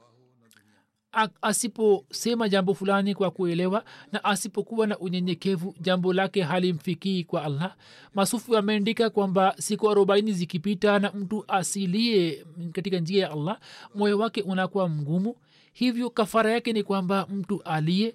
[1.43, 7.77] asiposema jambo fulani kwa kuelewa na asipokuwa na unyenyekevu jambo lake halimfikii kwa allah.
[8.15, 13.61] Masufu ameandika kwamba siku arobaini zikipita na mtu asilie katika njia ya allah
[13.95, 15.37] moyo wake unakuwa mgumu.
[15.73, 18.15] Hivyo kafara yake ni kwamba mtu aliye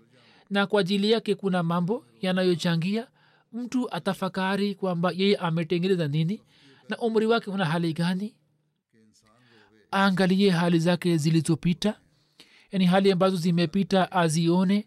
[0.49, 3.07] na kwa ajili yake kuna mambo yanayochangia.
[3.53, 6.41] Mtu atafakari kwamba yeye ametengeneza nini
[6.89, 8.35] na umri wake una hali gani.
[9.93, 11.99] Aangalie hali zake zilizopita
[12.73, 14.85] yani hali ambazo zimepita azione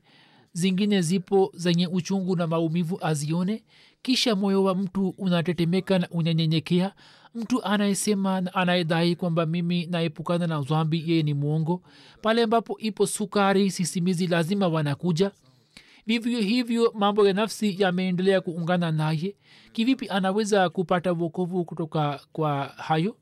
[0.53, 3.65] zingine zipo zenye uchungu na maumivu azione.
[4.03, 6.93] Kisha moyo wa mtu unatetemeka na unanyenyekea.
[7.35, 11.83] Mtu anayesema na anayedai kwamba mimi naepukana na zambi yeye ni mwongo.
[12.23, 15.31] Pale ambapo ipo sukari sisimizi lazima wanakuja.
[16.07, 19.37] Vivyo hivyo mambo ya nafsi yameendelea kuungana naye.
[19.73, 23.17] Kivipi anaweza kupata wokovu kutoka kwa hayo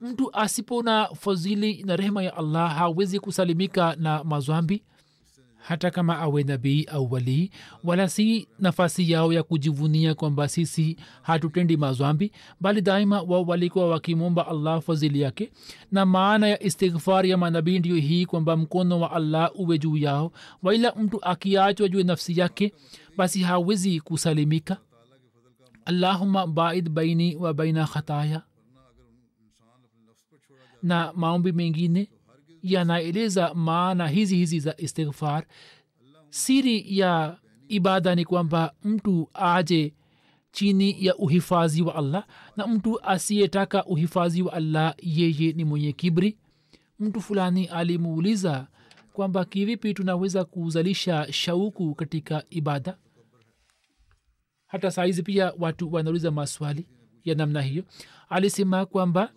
[0.00, 4.82] mtu asipona fadhili na rehema ya allah hawezi kusalimika na mazwambi
[5.58, 7.50] hata kama awe nabii au walii
[7.84, 14.46] wala si nafasi yao ya kujivunia kwamba sisi hatutendi mazwambi bali daima wao walikuwa wakimwomba
[14.48, 15.52] allah fadhili yake.
[15.92, 20.32] Na maana ya istighfar ya manabii ndiyo hii kwamba mkono wa allah uwe juu yao
[20.62, 22.72] waila mtu akiachwa juu nafsi yake
[23.16, 24.76] basi hawezi kusalimika.
[25.84, 28.42] Allahuma baid baini wa baina khataya
[30.82, 32.08] na maombi mengine
[32.62, 35.46] yanaeleza maana hizi hizi za istighfar.
[36.30, 37.38] Siri ya
[37.68, 39.94] ibada ni kwamba mtu aje
[40.52, 46.38] chini ya uhifadhi wa allah na mtu asiyetaka uhifadhi wa allah yeye ni mwenye kibri.
[46.98, 48.66] Mtu fulani alimuuliza
[49.12, 52.98] kwamba kivipi tunaweza kuzalisha shauku katika ibada?
[54.66, 56.86] Hata saizi pia watu wanauliza maswali
[57.24, 57.84] ya namna hiyo.
[58.28, 59.32] Alisema kwamba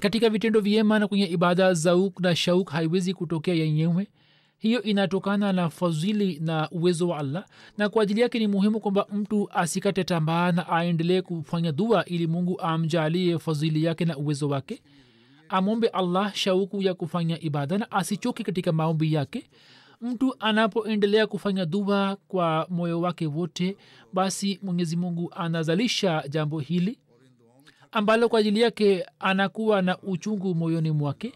[0.00, 4.08] katika vitendo vyema na kwenye ibada zauk na shauk haiwezi kutokea yenyewe.
[4.58, 7.44] Hiyo inatokana na fadhili na uwezo wa allah
[7.78, 12.26] na kwa ajili yake ni muhimu kwamba mtu asikate tambaa na aendelee kufanya dua ili
[12.26, 14.82] mungu amjalie fadhili yake na uwezo wake.
[15.48, 19.50] Amwombe allah shauku ya kufanya ibada na asichoke katika maombi yake.
[20.00, 23.76] Mtu anapoendelea kufanya dua kwa moyo wake wote
[24.12, 26.98] basi mwenyezi mungu anazalisha jambo hili
[27.92, 31.32] ambalo kwa ajili yake anakuwa na uchungu moyoni mwake.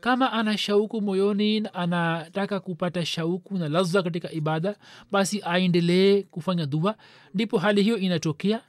[0.00, 4.76] Kama ana shauku moyoni anataka kupata shauku na lazza katika ibada
[5.10, 6.94] basi aendelee kufanya dua.
[7.34, 8.60] Ndipo hali hiyo inatokea.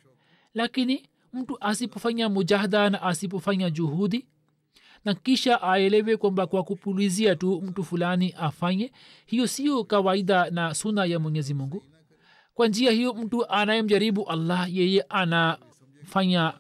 [0.54, 4.26] Lakini mtu asipofanya mujahada na asipofanya juhudi
[5.06, 8.92] na kisha aelewe kwamba kwa kupulizia tu mtu fulani afanye
[9.26, 11.84] hiyo sio kawaida na suna ya mwenyezi mungu.
[12.54, 16.54] Kwa njia hiyo mtu anayemjaribu allah yeye anafanya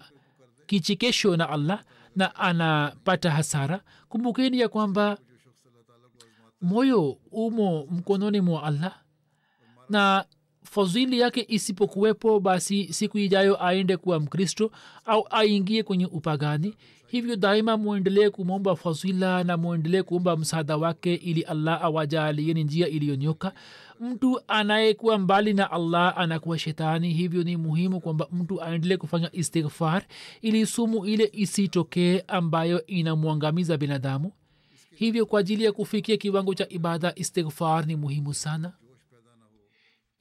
[0.65, 1.83] kichekesho na allah
[2.15, 5.17] na anapata hasara kumbukeni ya kwamba
[6.61, 9.01] moyo umo mkononi mwa allah
[9.89, 10.25] na
[10.63, 14.71] fadhili yake isipokuwepo basi siku ijayo aende kuwa mkristo
[15.05, 16.73] au aingie kwenye upagani.
[17.07, 23.53] Hivyo daima mwendelee kumwomba fadhila na mwendelee kuomba msaada wake ili allah awajalieni njia iliyonyoka
[23.99, 27.13] mtu anayekuwa mbali na allah anakuwa shetani.
[27.13, 30.03] Hivyo ni muhimu kwamba mtu aendelee kufanya istighfar
[30.41, 34.31] ili sumu ile isitokee ambayo inamwangamiza binadamu.
[34.95, 38.71] Hivyo kwa ajili ya kufikia kiwango cha ibada istighfar ni muhimu sana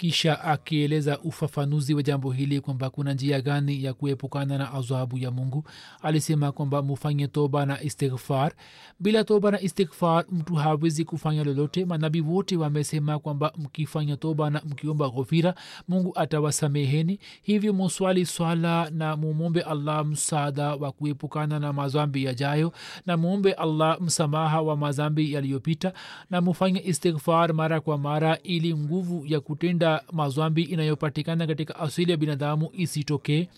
[0.03, 5.30] kisha akieleza ufafanuzi wa jambo hili kwamba kuna njia gani ya kuepukana na adhabu ya
[5.30, 5.64] mungu.
[6.03, 8.53] Alisema kwamba mufanye toba na istighfar.
[9.00, 11.84] Bila toba na istighfar mtu hawezi kufanya lolote.
[11.84, 15.55] Manabii wote wamesema kwamba mkifanya toba na mkiomba ghofira
[15.88, 17.18] mungu atawasameheni.
[17.42, 22.72] Hivyo muswali swala na mumombe allah msaada wa kuepukana na mazambi yajayo
[23.07, 25.92] na muombe allah msamaha wa mazambi yaliyopita
[26.30, 32.16] na mufanye istighfar mara kwa mara ili nguvu ya kutenda mazwambi inayopatikana katika asili ya
[32.16, 33.49] binadamu isitokee.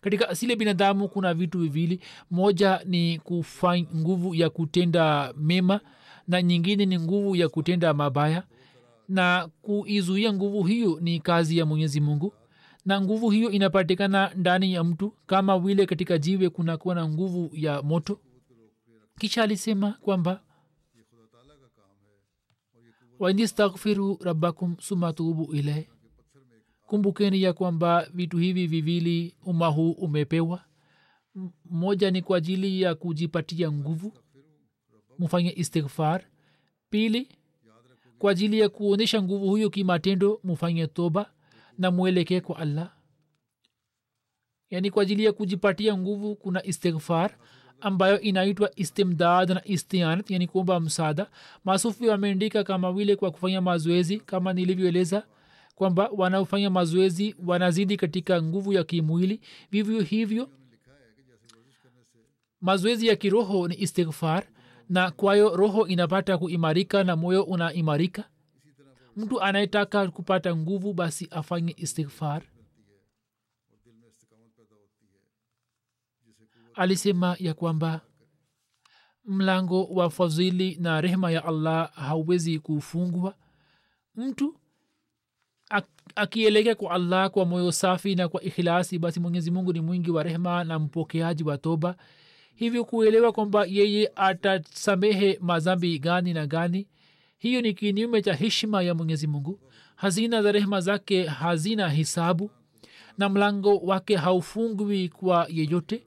[0.00, 2.00] Katika asili ya binadamu kuna vitu viwili.
[2.30, 5.80] Moja ni kufanya nguvu ya kutenda mema
[6.28, 8.42] na nyingine ni nguvu ya kutenda mabaya.
[9.08, 12.32] Na kuizuia nguvu hiyo ni kazi ya mwenyezi mungu.
[12.86, 15.12] Na nguvu hiyo inapatikana ndani ya mtu.
[15.26, 18.20] Kama vile katika jiwe kunakuwa na nguvu ya moto.
[19.18, 20.40] Kisha alisema kwamba
[23.18, 25.86] wainistaghfiru rabbakum suma tubu ilaih
[26.86, 30.64] kumbukeni ya kwamba vitu hivi viwili umma huu umepewa.
[31.64, 34.12] Moja ni kwa ajili ya kujipatia nguvu
[35.18, 36.24] mufanye istighfar.
[36.90, 37.28] Pili
[38.18, 41.32] kwa ajili ya kuonyesha nguvu huyo kimatendo mufanye toba
[41.78, 42.94] na mwelekee kwa allah.
[44.70, 47.38] Yaani kwa ajili ya kujipatia nguvu kuna istighfar
[47.80, 51.26] ambayo inaitwa istimdad na istianat yani kuomba msaada.
[51.64, 55.22] Masufi wameandika kama vile kwa kufanya mazoezi kama nilivyoeleza
[55.74, 59.40] kwamba wanaofanya mazoezi wanazidi katika nguvu ya kimwili.
[59.70, 60.48] Vivyo hivyo
[62.60, 64.44] mazoezi ya kiroho ni istighfar
[64.88, 68.24] na kwayo roho inapata kuimarika na moyo unaimarika.
[69.16, 72.42] Mtu anayetaka kupata nguvu basi afanye istighfar
[76.78, 78.00] alisema ya kwamba
[79.24, 83.34] mlango wa fadhili na rehma ya allah hauwezi kufungwa.
[84.14, 84.54] Mtu
[86.14, 90.22] akielekea kwa allah kwa moyo safi na kwa ikhilasi basi mwenyezi mungu ni mwingi wa
[90.22, 91.96] rehma na mpokeaji wa toba.
[92.54, 96.88] Hivyo kuelewa kwamba yeye atasamehe mazambi gani na gani
[97.38, 99.60] hiyo ni kinyume cha heshima ya mwenyezi mungu.
[99.96, 102.50] Hazina za rehema zake hazina hisabu
[103.18, 106.06] na mlango wake haufungwi kwa yeyote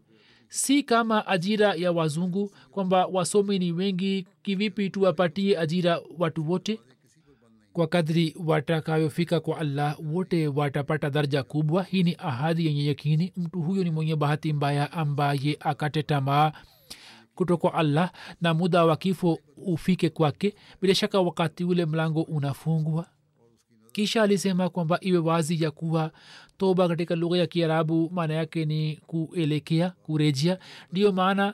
[0.54, 6.80] si kama ajira ya wazungu kwamba wasomi ni wengi kivipi tuwapatie ajira watu wote?
[7.74, 11.84] Kwa kadri watakayofika kwa allah wote watapata daraja kubwa.
[11.84, 16.52] Hii ni ahadi yenye yakini mtu huyo ni mwenye bahati mbaya ambaye akate tamaa
[17.36, 20.56] kutoka allah na muda wa kifo ufike kwake.
[20.82, 23.06] Bila shaka wakati ule mlango unafungwa
[23.92, 26.12] kisha alisema kwamba iwe wazi ya kuwa
[26.58, 30.58] toba katika lugha ya kiarabu maana yake ni kuelekea kurejea.
[30.92, 31.54] Ndiyo maana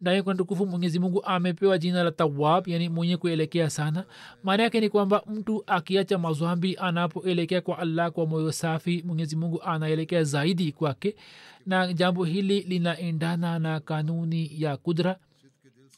[0.00, 4.04] naye kwa tukufu mwenyezi mungu amepewa jina la tawab yani mwenye kuelekea sana.
[4.44, 9.62] Maana yake ni kwamba mtu akiacha mazwambi anapoelekea kwa allah kwa moyo safi mwenyezi mungu
[9.62, 11.16] anaelekea zaidi kwake.
[11.66, 15.16] Na jambo hili linaendana na kanuni ya kudra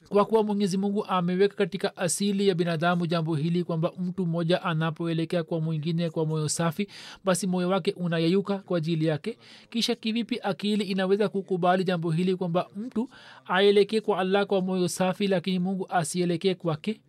[0.08, 5.42] kwa kuwa mwenyezi mungu ameweka katika asili ya binadamu jambo hili kwamba mtu mmoja anapoelekea
[5.44, 6.88] kwa mwingine kwa moyo safi
[7.24, 9.38] basi moyo wake unayeyuka kwa ajili yake.
[9.70, 13.08] Kisha kivipi akili inaweza kukubali jambo hili kwamba mtu
[13.46, 17.00] aelekee kwa allah kwa moyo safi lakini mungu asielekee kwake?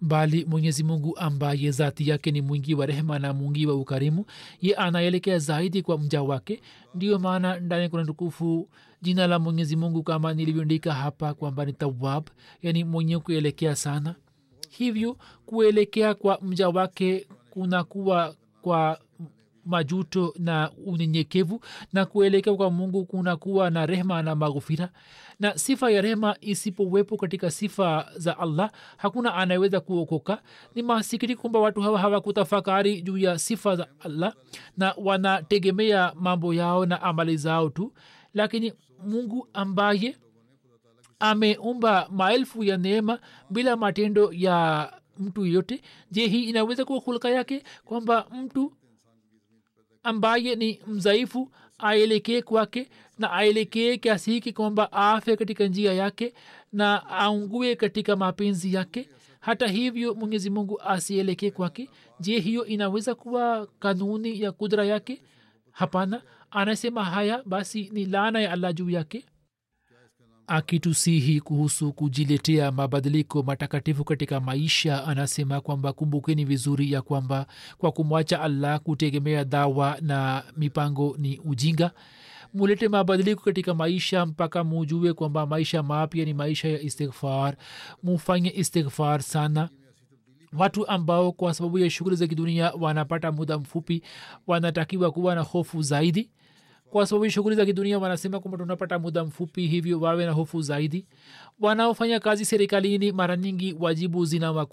[0.00, 4.24] Bali mwenyezi mungu ambaye zati yake ni mwingi wa rehema na mwingi wa ukarimu
[4.60, 6.60] ye anaelekea zaidi kwa mja wake.
[6.94, 8.68] Ndiyo maana ndani kuna tukufu
[9.02, 12.26] jina la mwenyezi mungu kama nilivyoandika hapa kwamba ni tawab
[12.62, 14.14] yani mwenye kuelekea sana.
[14.70, 18.98] Hivyo kuelekea kwa mja wake kunakuwa kwa
[19.66, 21.60] majuto na unyenyekevu
[21.92, 24.88] na kuelekea kwa mungu kunakuwa na rehma na maghufira.
[25.40, 30.42] Na sifa ya rehma isipowepo katika sifa za allah hakuna anayeweza kuokoka.
[30.74, 34.34] Ni masikiti kwamba watu hawa hawakutafakari juu ya sifa za allah
[34.76, 37.92] na wanategemea mambo yao na amali zao tu.
[38.34, 38.72] Lakini
[39.04, 40.16] mungu ambaye
[41.18, 43.18] ameumba maelfu ya neema
[43.50, 48.72] bila matendo ya mtu yote je hii inaweza kuwa hulka yake kwamba mtu
[50.02, 52.88] ambaye ni mzaifu aelekee kwake
[53.18, 56.34] na aelekee kiasi hiki kwamba afe katika njia yake
[56.72, 59.08] na aungue katika mapenzi yake?
[59.40, 61.88] Hata hivyo mwenyezi mungu asielekee kwake.
[62.20, 65.22] Je hiyo inaweza kuwa kanuni ya kudra yake?
[65.70, 66.22] Hapana
[66.52, 69.24] anasema haya basi ni laana ya allah juu yake
[70.46, 75.04] akitusihi kuhusu kujiletea mabadiliko matakatifu katika maisha.
[75.06, 77.46] Anasema kwamba kumbukeni vizuri ya kwamba
[77.78, 81.90] kwa kumwacha allah kutegemea dawa na mipango ni ujinga.
[82.54, 87.56] Mulete mabadiliko katika maisha mpaka mujue kwamba maisha mapya ni maisha ya istighfar.
[88.02, 89.68] Mufanye istighfar sana.
[90.58, 94.02] Watu ambao kwa sababu ya shughuli za kidunia wanapata muda mfupi
[94.46, 96.30] wanatakiwa kuwa na hofu zaidi
[96.92, 101.06] kwa sababu shughuli za kidunia wanasema kwamba tunapata muda mfupi hivyo wawe na hofu zaidi.
[101.60, 104.66] Wanaofanya kazi serikalini mara nyingi wajibu zina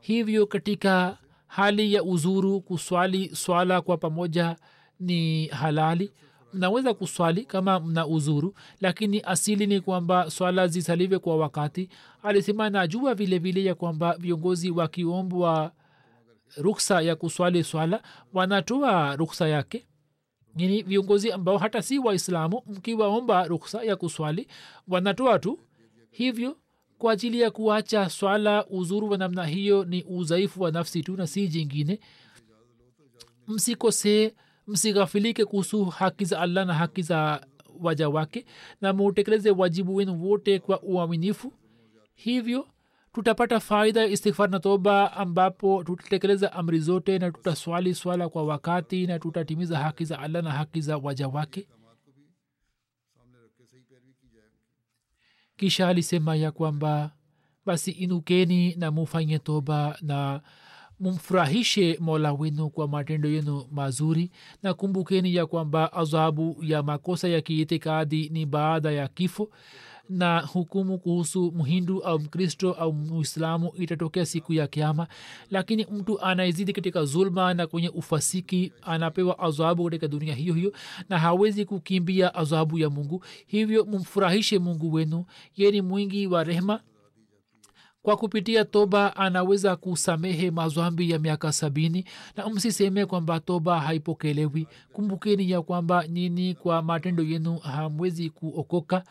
[0.00, 4.56] hivyo katika hali ya uzuru kuswali swala kwa pamoja
[5.00, 6.12] ni halali.
[6.54, 11.88] Mnaweza kuswali kama mna uzuru lakini asili ni kwamba swala zisaliwe kwa wakati.
[12.22, 15.72] Alisema najua vile vile ya kwamba viongozi wakiombwa
[16.56, 19.86] ruksa ya kuswali swala wanatoa ruksa yake
[20.56, 24.46] yani viongozi ambao hata si waislamu mkiwaomba ruksa ya kuswali
[24.88, 25.58] wanatoa tu.
[26.10, 26.56] Hivyo
[26.98, 31.26] kwa ajili ya kuacha swala uzuru wa namna hiyo ni udhaifu wa nafsi tu na
[31.26, 32.00] si jingine.
[33.48, 34.32] Msikosee
[34.66, 37.46] msighafilike kuhusu haki za allah na haki za
[37.80, 38.46] waja wake
[38.80, 41.52] na mutekeleze wajibu wenu wote kwa uaminifu.
[42.14, 42.66] Hivyo
[43.12, 49.18] tutapata faida istighfar na toba ambapo tutatekeleza amri zote na tutaswali swala kwa wakati na
[49.18, 51.68] tutatimiza haki za allah na haki za waja wake.
[55.56, 57.12] Kisha alisema ya kwamba
[57.66, 60.40] basi inukeni na mufanye toba na
[61.00, 64.30] mumfurahishe mola wenu kwa matendo yenu mazuri.
[64.62, 69.50] Na kumbukeni ya kwamba adhabu ya makosa ya kiitikadi ni baada ya kifo
[70.10, 75.06] na hukumu kuhusu mhindu au mkristo au muislamu itatokea siku ya kiama
[75.50, 80.72] lakini mtu anaezidi katika zulma na kwenye ufasiki anapewa azabu katika dunia hiyo hiyo
[81.08, 83.24] na hawezi kukimbia azabu ya mungu.
[83.46, 85.24] Hivyo mumfurahishe mungu wenu.
[85.56, 86.80] Yeni mwingi wa rehma
[88.02, 92.04] kwa kupitia toba anaweza kusamehe mazwambi ya miaka sabini.
[92.36, 94.66] Na msiseme kwamba toba haipokelewi.
[94.92, 99.04] Kumbukeni ya kwamba nyini kwa matendo yenu hamwezi kuokoka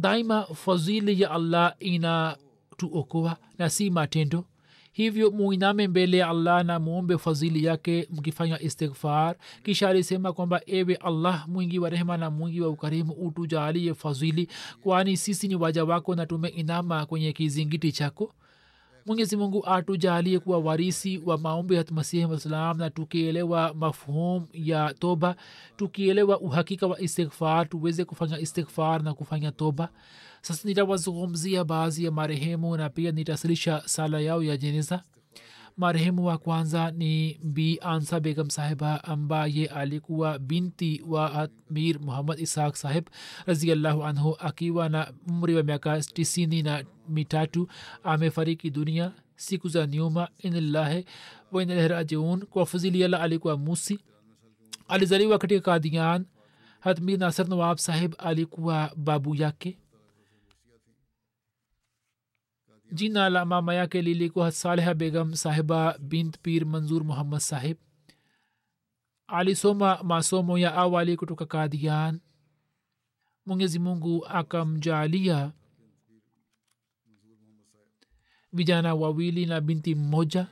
[0.00, 4.44] daima fadhili ya allah inatuokoa na si matendo.
[4.92, 9.36] Hivyo muiname mbele ya allah na muombe fadhili yake mkifanya istighfar.
[9.62, 14.48] Kisha alisema kwamba ewe allah mwingi wa rehema na mwingi wa ukarimu utujaalie fadhili
[14.82, 18.32] kwani sisi ni waja wako na tumeinama kwenye kizingiti chako
[19.06, 25.36] mwenyezi mungu atujalie kuwa warisi wa maombi ya masihi salam na tukielewa mafhum ya toba
[25.76, 29.88] tukielewa uhakika wa istighfar tuweze kufanya istighfar na kufanya toba.
[30.42, 35.02] Sasa nitawazungumzia baadhi ya marehemu na pia nitasilisha sala yao ya jeneza
[35.76, 42.74] marehemu wa kwanza ni bi ansa begam sahiba ambaye alikuwa binti wa mir muhammad ishaq
[42.74, 43.06] sahib
[43.46, 47.68] raziallahu anhu akiwa na umri wa miaka tisini na mitatu
[48.04, 51.04] amefariki dunia siku za nyuma inillahi
[51.52, 53.98] wainalehrajiun kwa fuziliala alikuwa musi
[54.88, 56.26] alizaliwa katika kadian
[56.80, 59.78] hatmir nasir nawab sahib alikuwa babu yake
[62.92, 67.76] jina la mama yake lilikuwa saleha begam sahiba bint pir manzur muhammad sahib.
[69.26, 72.20] Alisoma masomo ya awali kutoka kadian
[73.46, 75.52] mwenyezi mungu akamjaalia
[78.52, 80.46] vijana wawili na binti mmoja.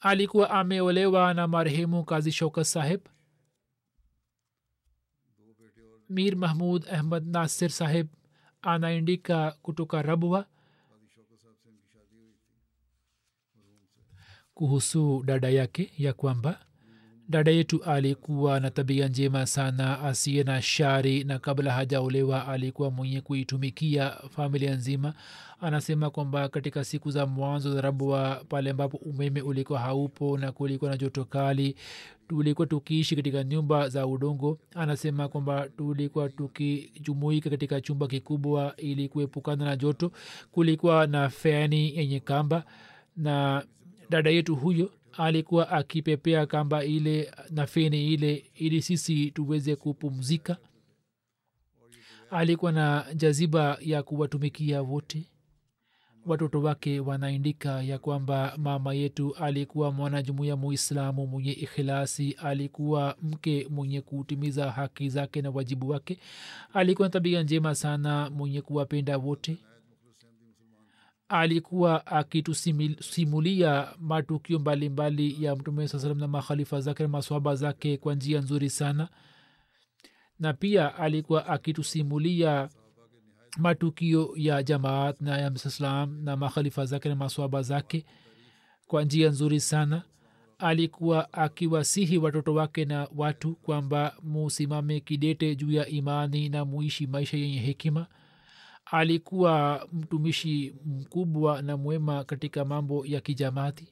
[0.00, 3.00] Alikuwa ameolewa na marehemu kazi shokat saheb
[6.08, 8.08] mir mahmud ahmad nasir saheb
[8.62, 10.46] anaandika kutoka rabwa
[14.54, 16.66] kuhusu dada yake ya kwamba
[17.30, 23.20] dada yetu alikuwa na tabia njema sana asiye na shari na kabla hajaolewa alikuwa mwenye
[23.20, 25.14] kuitumikia familia nzima.
[25.60, 30.90] Anasema kwamba katika siku za mwanzo za rabwa pale ambapo umeme ulikuwa haupo na kulikuwa
[30.90, 31.76] na joto kali
[32.28, 34.58] tulikuwa tukiishi katika nyumba za udongo.
[34.74, 40.12] Anasema kwamba tulikuwa tukijumuika katika chumba kikubwa ili kuepukana na joto.
[40.52, 42.64] Kulikuwa na feni yenye kamba
[43.16, 43.64] na
[44.10, 44.90] dada yetu huyo
[45.24, 50.56] alikuwa akipepea kamba ile na feni ile ili sisi tuweze kupumzika.
[52.30, 55.22] Alikuwa na jaziba ya kuwatumikia wote.
[56.26, 64.00] Watoto wake wanaandika ya kwamba mama yetu alikuwa mwanajumuya muislamu mwenye ikhilasi alikuwa mke mwenye
[64.00, 66.18] kutimiza haki zake na wajibu wake.
[66.74, 69.56] Alikuwa na tabia njema sana mwenye kuwapenda wote
[71.30, 78.14] alikuwa akitusimulia matukio mbalimbali ya mtume saa salam na makhalifa zake na maswaba zake kwa
[78.14, 79.08] njia nzuri sana.
[80.38, 82.68] Na pia alikuwa akitusimulia
[83.56, 88.04] matukio ya jamaat na ya msaslam na makhalifa zake na maswaba zake
[88.86, 90.02] kwa njia nzuri sana.
[90.58, 97.36] Alikuwa akiwasihi watoto wake na watu kwamba musimame kidete juu ya imani na muishi maisha
[97.36, 98.06] yenye hekima
[98.90, 103.88] alikuwa mtumishi mkubwa na mwema katika mambo ya kijamati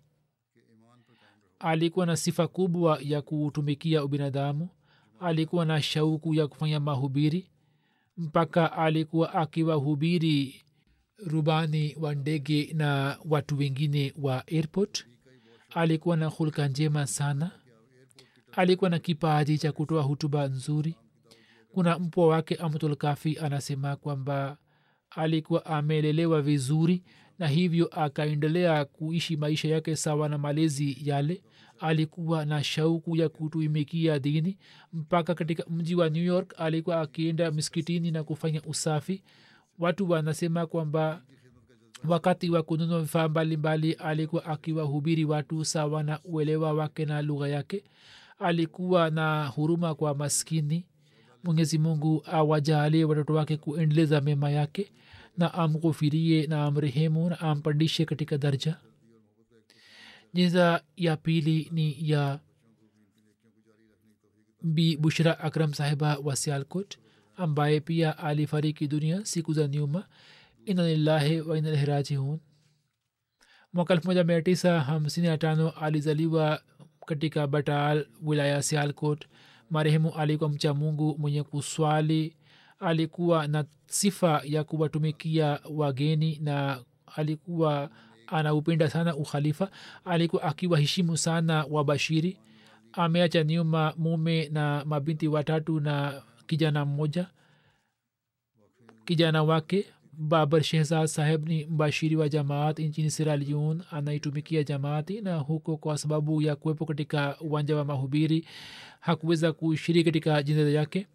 [1.59, 4.69] alikuwa na sifa kubwa ya kuutumikia ubinadamu.
[5.21, 7.51] Alikuwa na shauku ya kufanya mahubiri.
[8.17, 10.63] Mpaka alikuwa akiwahubiri
[11.27, 15.07] rubani wa ndege na watu wengine wa airport.
[15.75, 17.51] Alikuwa na hulka njema sana.
[18.53, 20.95] Alikuwa na kipaji cha kutoa hutuba nzuri.
[21.73, 24.57] Kuna mpwa wake amtulkafi anasema kwamba
[25.19, 27.03] alikuwa amelelewa vizuri
[27.39, 31.43] na hivyo akaendelea kuishi maisha yake sawa na malezi yale.
[31.81, 34.59] Alikuwa na shauku ya kutuimikia dini.
[34.93, 39.23] Mpaka katika mji wa new york alikuwa akienda miskitini na kufanya usafi.
[39.79, 41.23] Watu wanasema kwamba
[42.09, 47.85] wakati wa kununua vifaa mbalimbali alikuwa akiwahubiri watu sawa na uelewa wake na lugha yake.
[48.39, 50.87] Alikuwa na huruma kwa maskini
[51.45, 54.93] mwenyezi mungu awajalie watoto wake kuendeleza mema yake
[55.37, 58.77] na amghufirie na amrehemu na ampandishe katika darja
[60.35, 62.41] jinza ya pili ni ya
[64.63, 66.99] bi bushra akram sahiba wa sialkot
[67.37, 70.07] ambaye pia alifariki dunia siku za nyuma.
[70.65, 72.39] Inalillahi wa inalaihi rajiun.
[73.73, 76.63] Mwaka elfu moja mia tisa hamsini na tano alizaliwa
[77.07, 79.27] katika batal wilaya sialkot
[79.71, 82.37] marehemu alikuwa mcha mungu mwenye kuswali
[82.81, 86.81] alikuwa na sifa ya kuwatumikia wageni na
[87.17, 87.91] alikuwa
[88.27, 89.71] anaupenda sana ukhalifa.
[90.05, 92.39] Alikuwa akiwaheshimu sana wabashiri.
[92.93, 97.27] Ameacha nyuma mume na mabinti watatu na kijana mmoja
[99.05, 99.87] kijana wake
[100.21, 106.43] babar shehzad saheb ni mbashiri wa jamaat nchini siraliun anaitumikia jamaati na huko kwa sababu
[106.43, 108.49] ya kuwepo katika uwanja wa mahubiri
[109.01, 111.07] hakuweza kushiriki katika jineza yake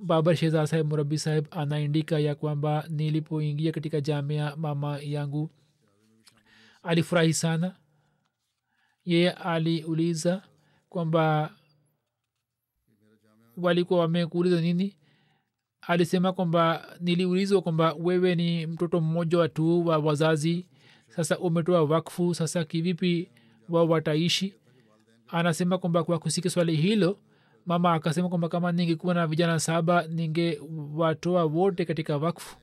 [0.00, 5.50] babar shehzad saheb murabi saheb anaindika ya kwamba nilipoingia katika jamia mama yangu
[6.82, 7.76] alifurahi sana
[9.04, 10.42] yeye aliuliza
[10.88, 11.54] kwamba
[13.56, 14.96] walikuwa wamekuuliza nini
[15.86, 20.66] alisema kwamba niliulizwa kwamba wewe ni mtoto mmoja tu wa wazazi.
[21.08, 23.28] Sasa umetoa wakfu sasa kivipi
[23.68, 24.54] wao wataishi?
[25.28, 27.18] Anasema kwamba kwa kusiki swali hilo
[27.66, 32.56] mama akasema kwamba kama ningekuwa na vijana saba ningewatoa wote katika wakfu.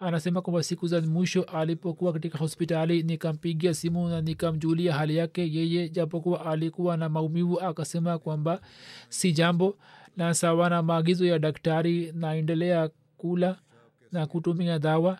[0.00, 5.88] Anasema kwamba siku za mwisho alipokuwa katika hospitali nikampigia simu na nikamjulia hali yake yeye
[5.88, 8.60] japokuwa alikuwa na maumivu akasema kwamba
[9.08, 9.76] si jambo
[10.18, 13.58] na sawa na maagizo ya daktari naendelea kula
[14.12, 15.18] na kutumia dawa.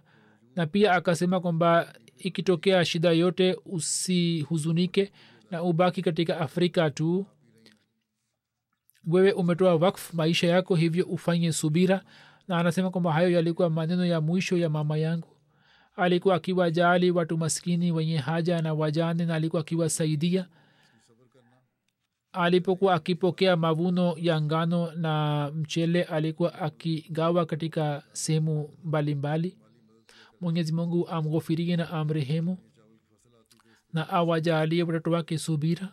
[0.57, 5.13] Na pia akasema kwamba ikitokea shida yote usihuzunike
[5.51, 7.27] na ubaki katika afrika tu.
[9.07, 12.05] Wewe umetoa wakf maisha yako hivyo ufanye subira.
[12.49, 15.29] Na anasema kwamba hayo yalikuwa maneno ya mwisho ya mama yangu.
[15.97, 20.49] Alikuwa akiwajali watu maskini wenye haja na wajane na alikuwa akiwasaidia
[22.33, 29.59] alipokuwa akipokea mavuno ya ngano na mchele alikuwa akigawa katika sehemu mbalimbali.
[30.41, 32.59] Mwenyezi mungu amghofirie na amrehemu
[33.93, 35.93] na awajalie watoto wake subira.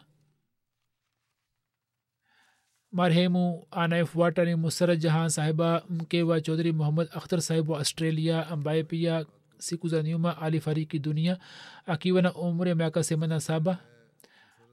[2.92, 8.84] Marehemu anayefuata ni musara jahan sahiba mke wa chaudhri muhammad akhtar sahib wa australia ambaye
[8.84, 9.26] pia
[9.58, 11.40] siku za nyuma alifariki dunia
[11.86, 13.78] akiwa na umri ya miaka semana saba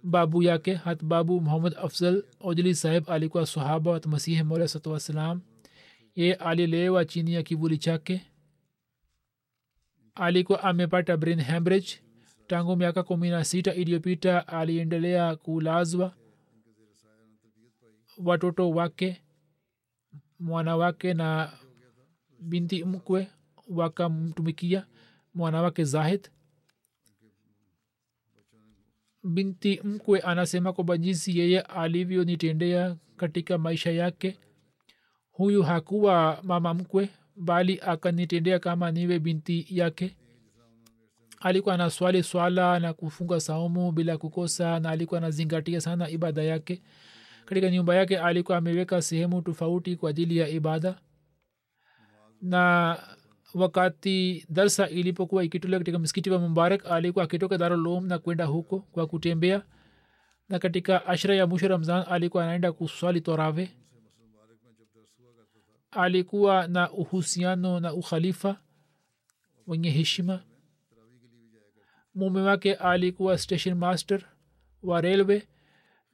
[0.03, 5.41] babu yake hat babu muhammad afzal ojli saheb alikuwa sahaba wa masihi mola satu wassalam
[6.15, 8.27] ye alilelewa chini ya kivuli chake
[10.15, 12.01] alikuwa amepata brain hemorrhage
[12.47, 16.15] tangu miaka kumi na sita iliyopita aliendelea kulazwa
[18.19, 19.23] watoto wake
[20.41, 21.53] mwana wake na
[22.41, 23.29] binti mkwe
[23.69, 24.87] wakamtumikia
[25.35, 26.29] mwana wake zahid
[29.25, 34.39] binti mkwe anasema kwamba jinsi yeye alivyonitendea katika maisha yake
[35.31, 40.17] huyu hakuwa mama mkwe bali akanitendea kama niwe binti yake.
[41.41, 46.83] Alikuwa anaswali swala na kufunga saumu bila kukosa na alikuwa anazingatia sana ibada yake.
[47.45, 50.99] Katika nyumba yake alikuwa ameweka sehemu tofauti kwa ajili ya ibada.
[52.43, 52.99] Na
[53.55, 59.07] wakati darsa ilipokuwa ikitolewa katika msikiti wa mubarak alikuwa akitoka darulum na kwenda huko kwa
[59.07, 59.63] kutembea.
[60.49, 63.71] Na katika ashra ya mwisho ramzan alikuwa anaenda kuswali torave
[65.91, 68.57] alikuwa na uhusiano na ukhalifa
[69.67, 70.43] wenye heshima.
[72.15, 74.21] Mume wake alikuwa station master
[74.83, 75.43] wa railway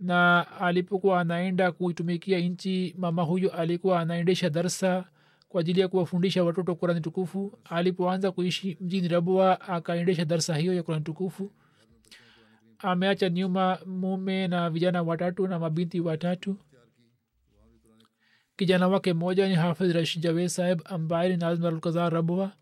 [0.01, 5.05] na alipokuwa anaenda kuitumikia nchi mama huyu alikuwa anaendesha darsa
[5.49, 7.59] kwa ajili ya kuwafundisha watoto kurani tukufu.
[7.65, 11.53] Alipoanza kuishi mjini rabua akaendesha darsa hiyo ya kurani tukufu.
[12.79, 16.57] Ameacha nyuma mume na vijana watatu na mabinti watatu.
[18.57, 22.53] Kijana wake mmoja ni hafidh rashid javed saheb ambaye ni nazm alkaza rabua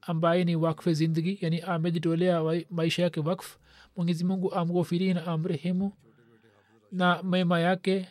[0.00, 3.56] ambaye ni wakfe zindagi yani amejitolea maisha yake wakf
[3.96, 5.92] mwenyezi mungu amghofiri na amrehemu
[6.92, 8.08] na mema yake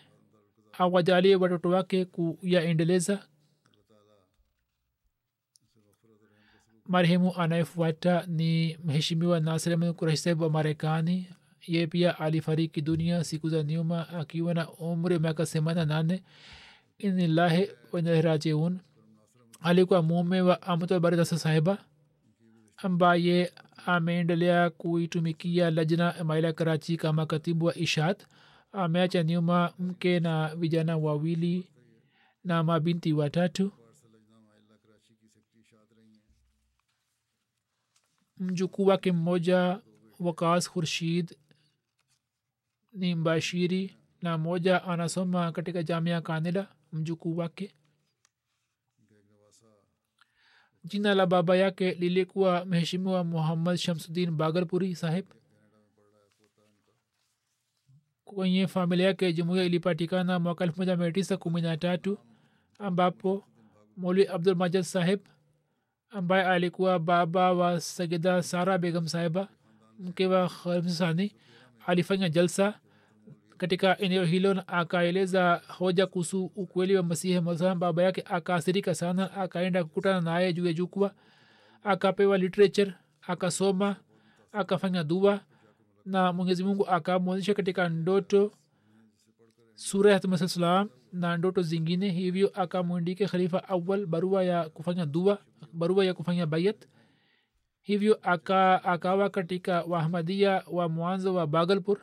[0.78, 3.28] awajalie watoto wake kuyaendeleza
[6.90, 11.28] marehemu anayefuata ni mheshimiwa nasir kurashi saheb wa marekani.
[11.68, 16.24] Ye pia alifariki dunia siku za nyuma akiwa na umri miaka themani nane.
[16.98, 18.80] Inillahi wanarajiun
[19.62, 21.78] alikuwa mume wa amtulbaridasa sahiba
[22.78, 23.52] ambaye
[23.86, 28.26] ameendelea kuitumikia lajna maila karachi kama katibu wa ishat
[28.72, 31.70] ameacha nyuma mke na vijana wawili
[32.44, 33.72] na mabinti watatu
[38.40, 39.82] mjukuu wake mmoja
[40.20, 41.36] wakas khurshid
[42.94, 47.76] ni mbashiri na mmoja anasoma katika jamia kanila mjukuu wake.
[50.84, 55.26] Jina la baba yake lilikuwa mheshimiwa muhammad shamsuddin bagarpuri saheb
[58.26, 62.18] kwenye familia yake jumuia ilipatikana mwaka elfu moja mia tisa kumi na tatu
[62.80, 63.46] ambapo
[63.98, 65.20] moli abdul majid saheb
[66.12, 69.48] ambaye alikuwa baba wa sagida sara begam sahiba
[70.00, 71.32] mke wa khamsani
[71.86, 72.74] alifanya jalsa
[73.58, 79.34] katika eneo hilo na akaeleza hoja kuhusu ukweli wa masihi masaa baba yake akaasirika sana
[79.34, 81.12] akaenda kukutana naye juu ya jukwa
[81.84, 82.94] akapewa literature
[83.28, 83.96] akasoma
[84.52, 85.40] akafanya dua
[86.06, 88.52] na mwenyezi mungu akamwonyesha katika ndoto
[89.80, 95.40] sura ya hatmasa salam na ndoto zingine hivyo akamwindike khalifa awal barua ya kufanya dua
[95.74, 96.88] barua ya kufanya bayat.
[97.82, 102.00] Hivyo aka, akawa katika wahmadia wa mwanzo wa bagalpur.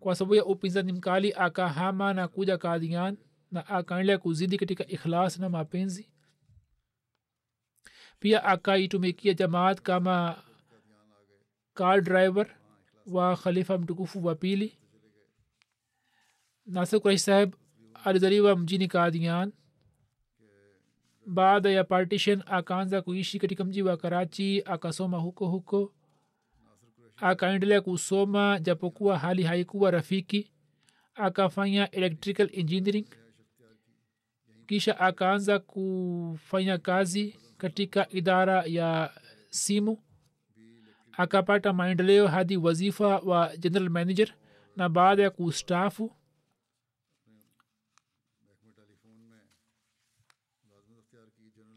[0.00, 3.16] Kwa sababu ya upinzani mkali akahama na kuja kadian
[3.50, 6.10] na akaendelea kuzidi katika ikhlas na mapenzi.
[8.18, 10.42] Pia akaitumikia jamaat kama
[11.74, 12.46] car driver
[13.06, 14.78] wa khalifa mtukufu wa pili
[16.66, 17.54] nasir kuraish saheb
[18.04, 19.52] alizaliwa mjini kadian
[21.26, 25.92] baada ya partition akaanza kuishi katika mji wa karachi akasoma huko huko.
[27.16, 30.52] Akaendelea kusoma japokuwa hali haikuwa rafiki.
[31.14, 33.06] Akafanya electrical engineering.
[34.66, 39.10] Kisha akaanza kufanya kazi katika idara ya
[39.50, 39.98] simu.
[41.12, 44.34] Akapata maendeleo hadi wazifa wa general manager
[44.76, 46.12] na baada ya kustaafu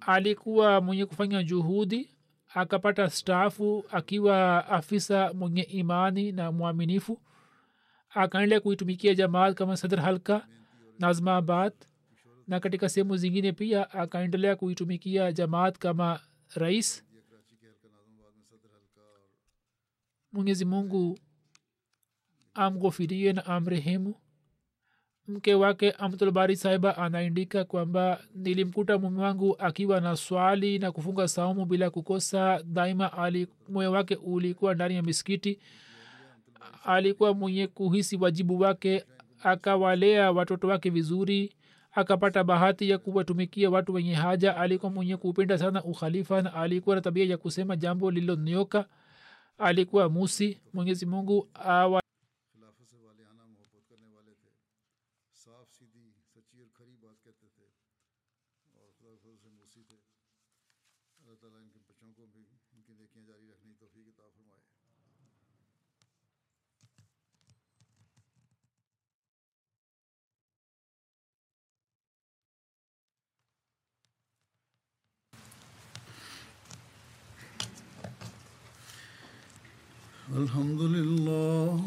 [0.08, 2.10] alikuwa mwenye kufanya juhudi
[2.53, 7.22] akapata stafu akiwa afisa mwenye imani na mwaminifu.
[8.10, 10.47] Akaendelea kuitumikia jamaat kama sadr halka
[10.99, 11.74] nazmabad
[12.47, 16.20] na katika sehemu zingine pia akaendelea kuitumikia jamaat kama
[16.55, 17.03] rais.
[20.32, 21.20] Mwenyezi mungu
[22.53, 24.16] amghofirie na amrehemu
[25.28, 31.65] mke wake amtulbari sahiba anaandika kwamba nilimkuta mume wangu akiwa na swali na kufunga saumu
[31.65, 32.63] bila kukosa.
[32.63, 35.59] Daima ali moyo wake ulikuwa ndani ya miskiti
[36.86, 39.05] alikuwa mwenye kuhisi wajibu wake
[39.43, 41.53] akawalea watoto wake vizuri
[41.91, 44.57] akapata bahati ya kuwatumikia watu wenye haja.
[44.57, 48.86] Alikuwa mwenye kupenda sana ukhalifa na alikuwa na tabia ya kusema jambo lililonyoka.
[49.57, 50.57] Alikuwa musi.
[50.73, 52.01] Mwenyezi mungu awa
[80.34, 81.80] الحمد لله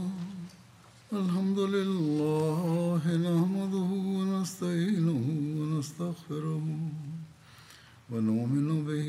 [1.12, 5.20] الحمد لله نحمده ونستعينه
[5.60, 6.66] ونستغفره
[8.10, 9.08] ونؤمن به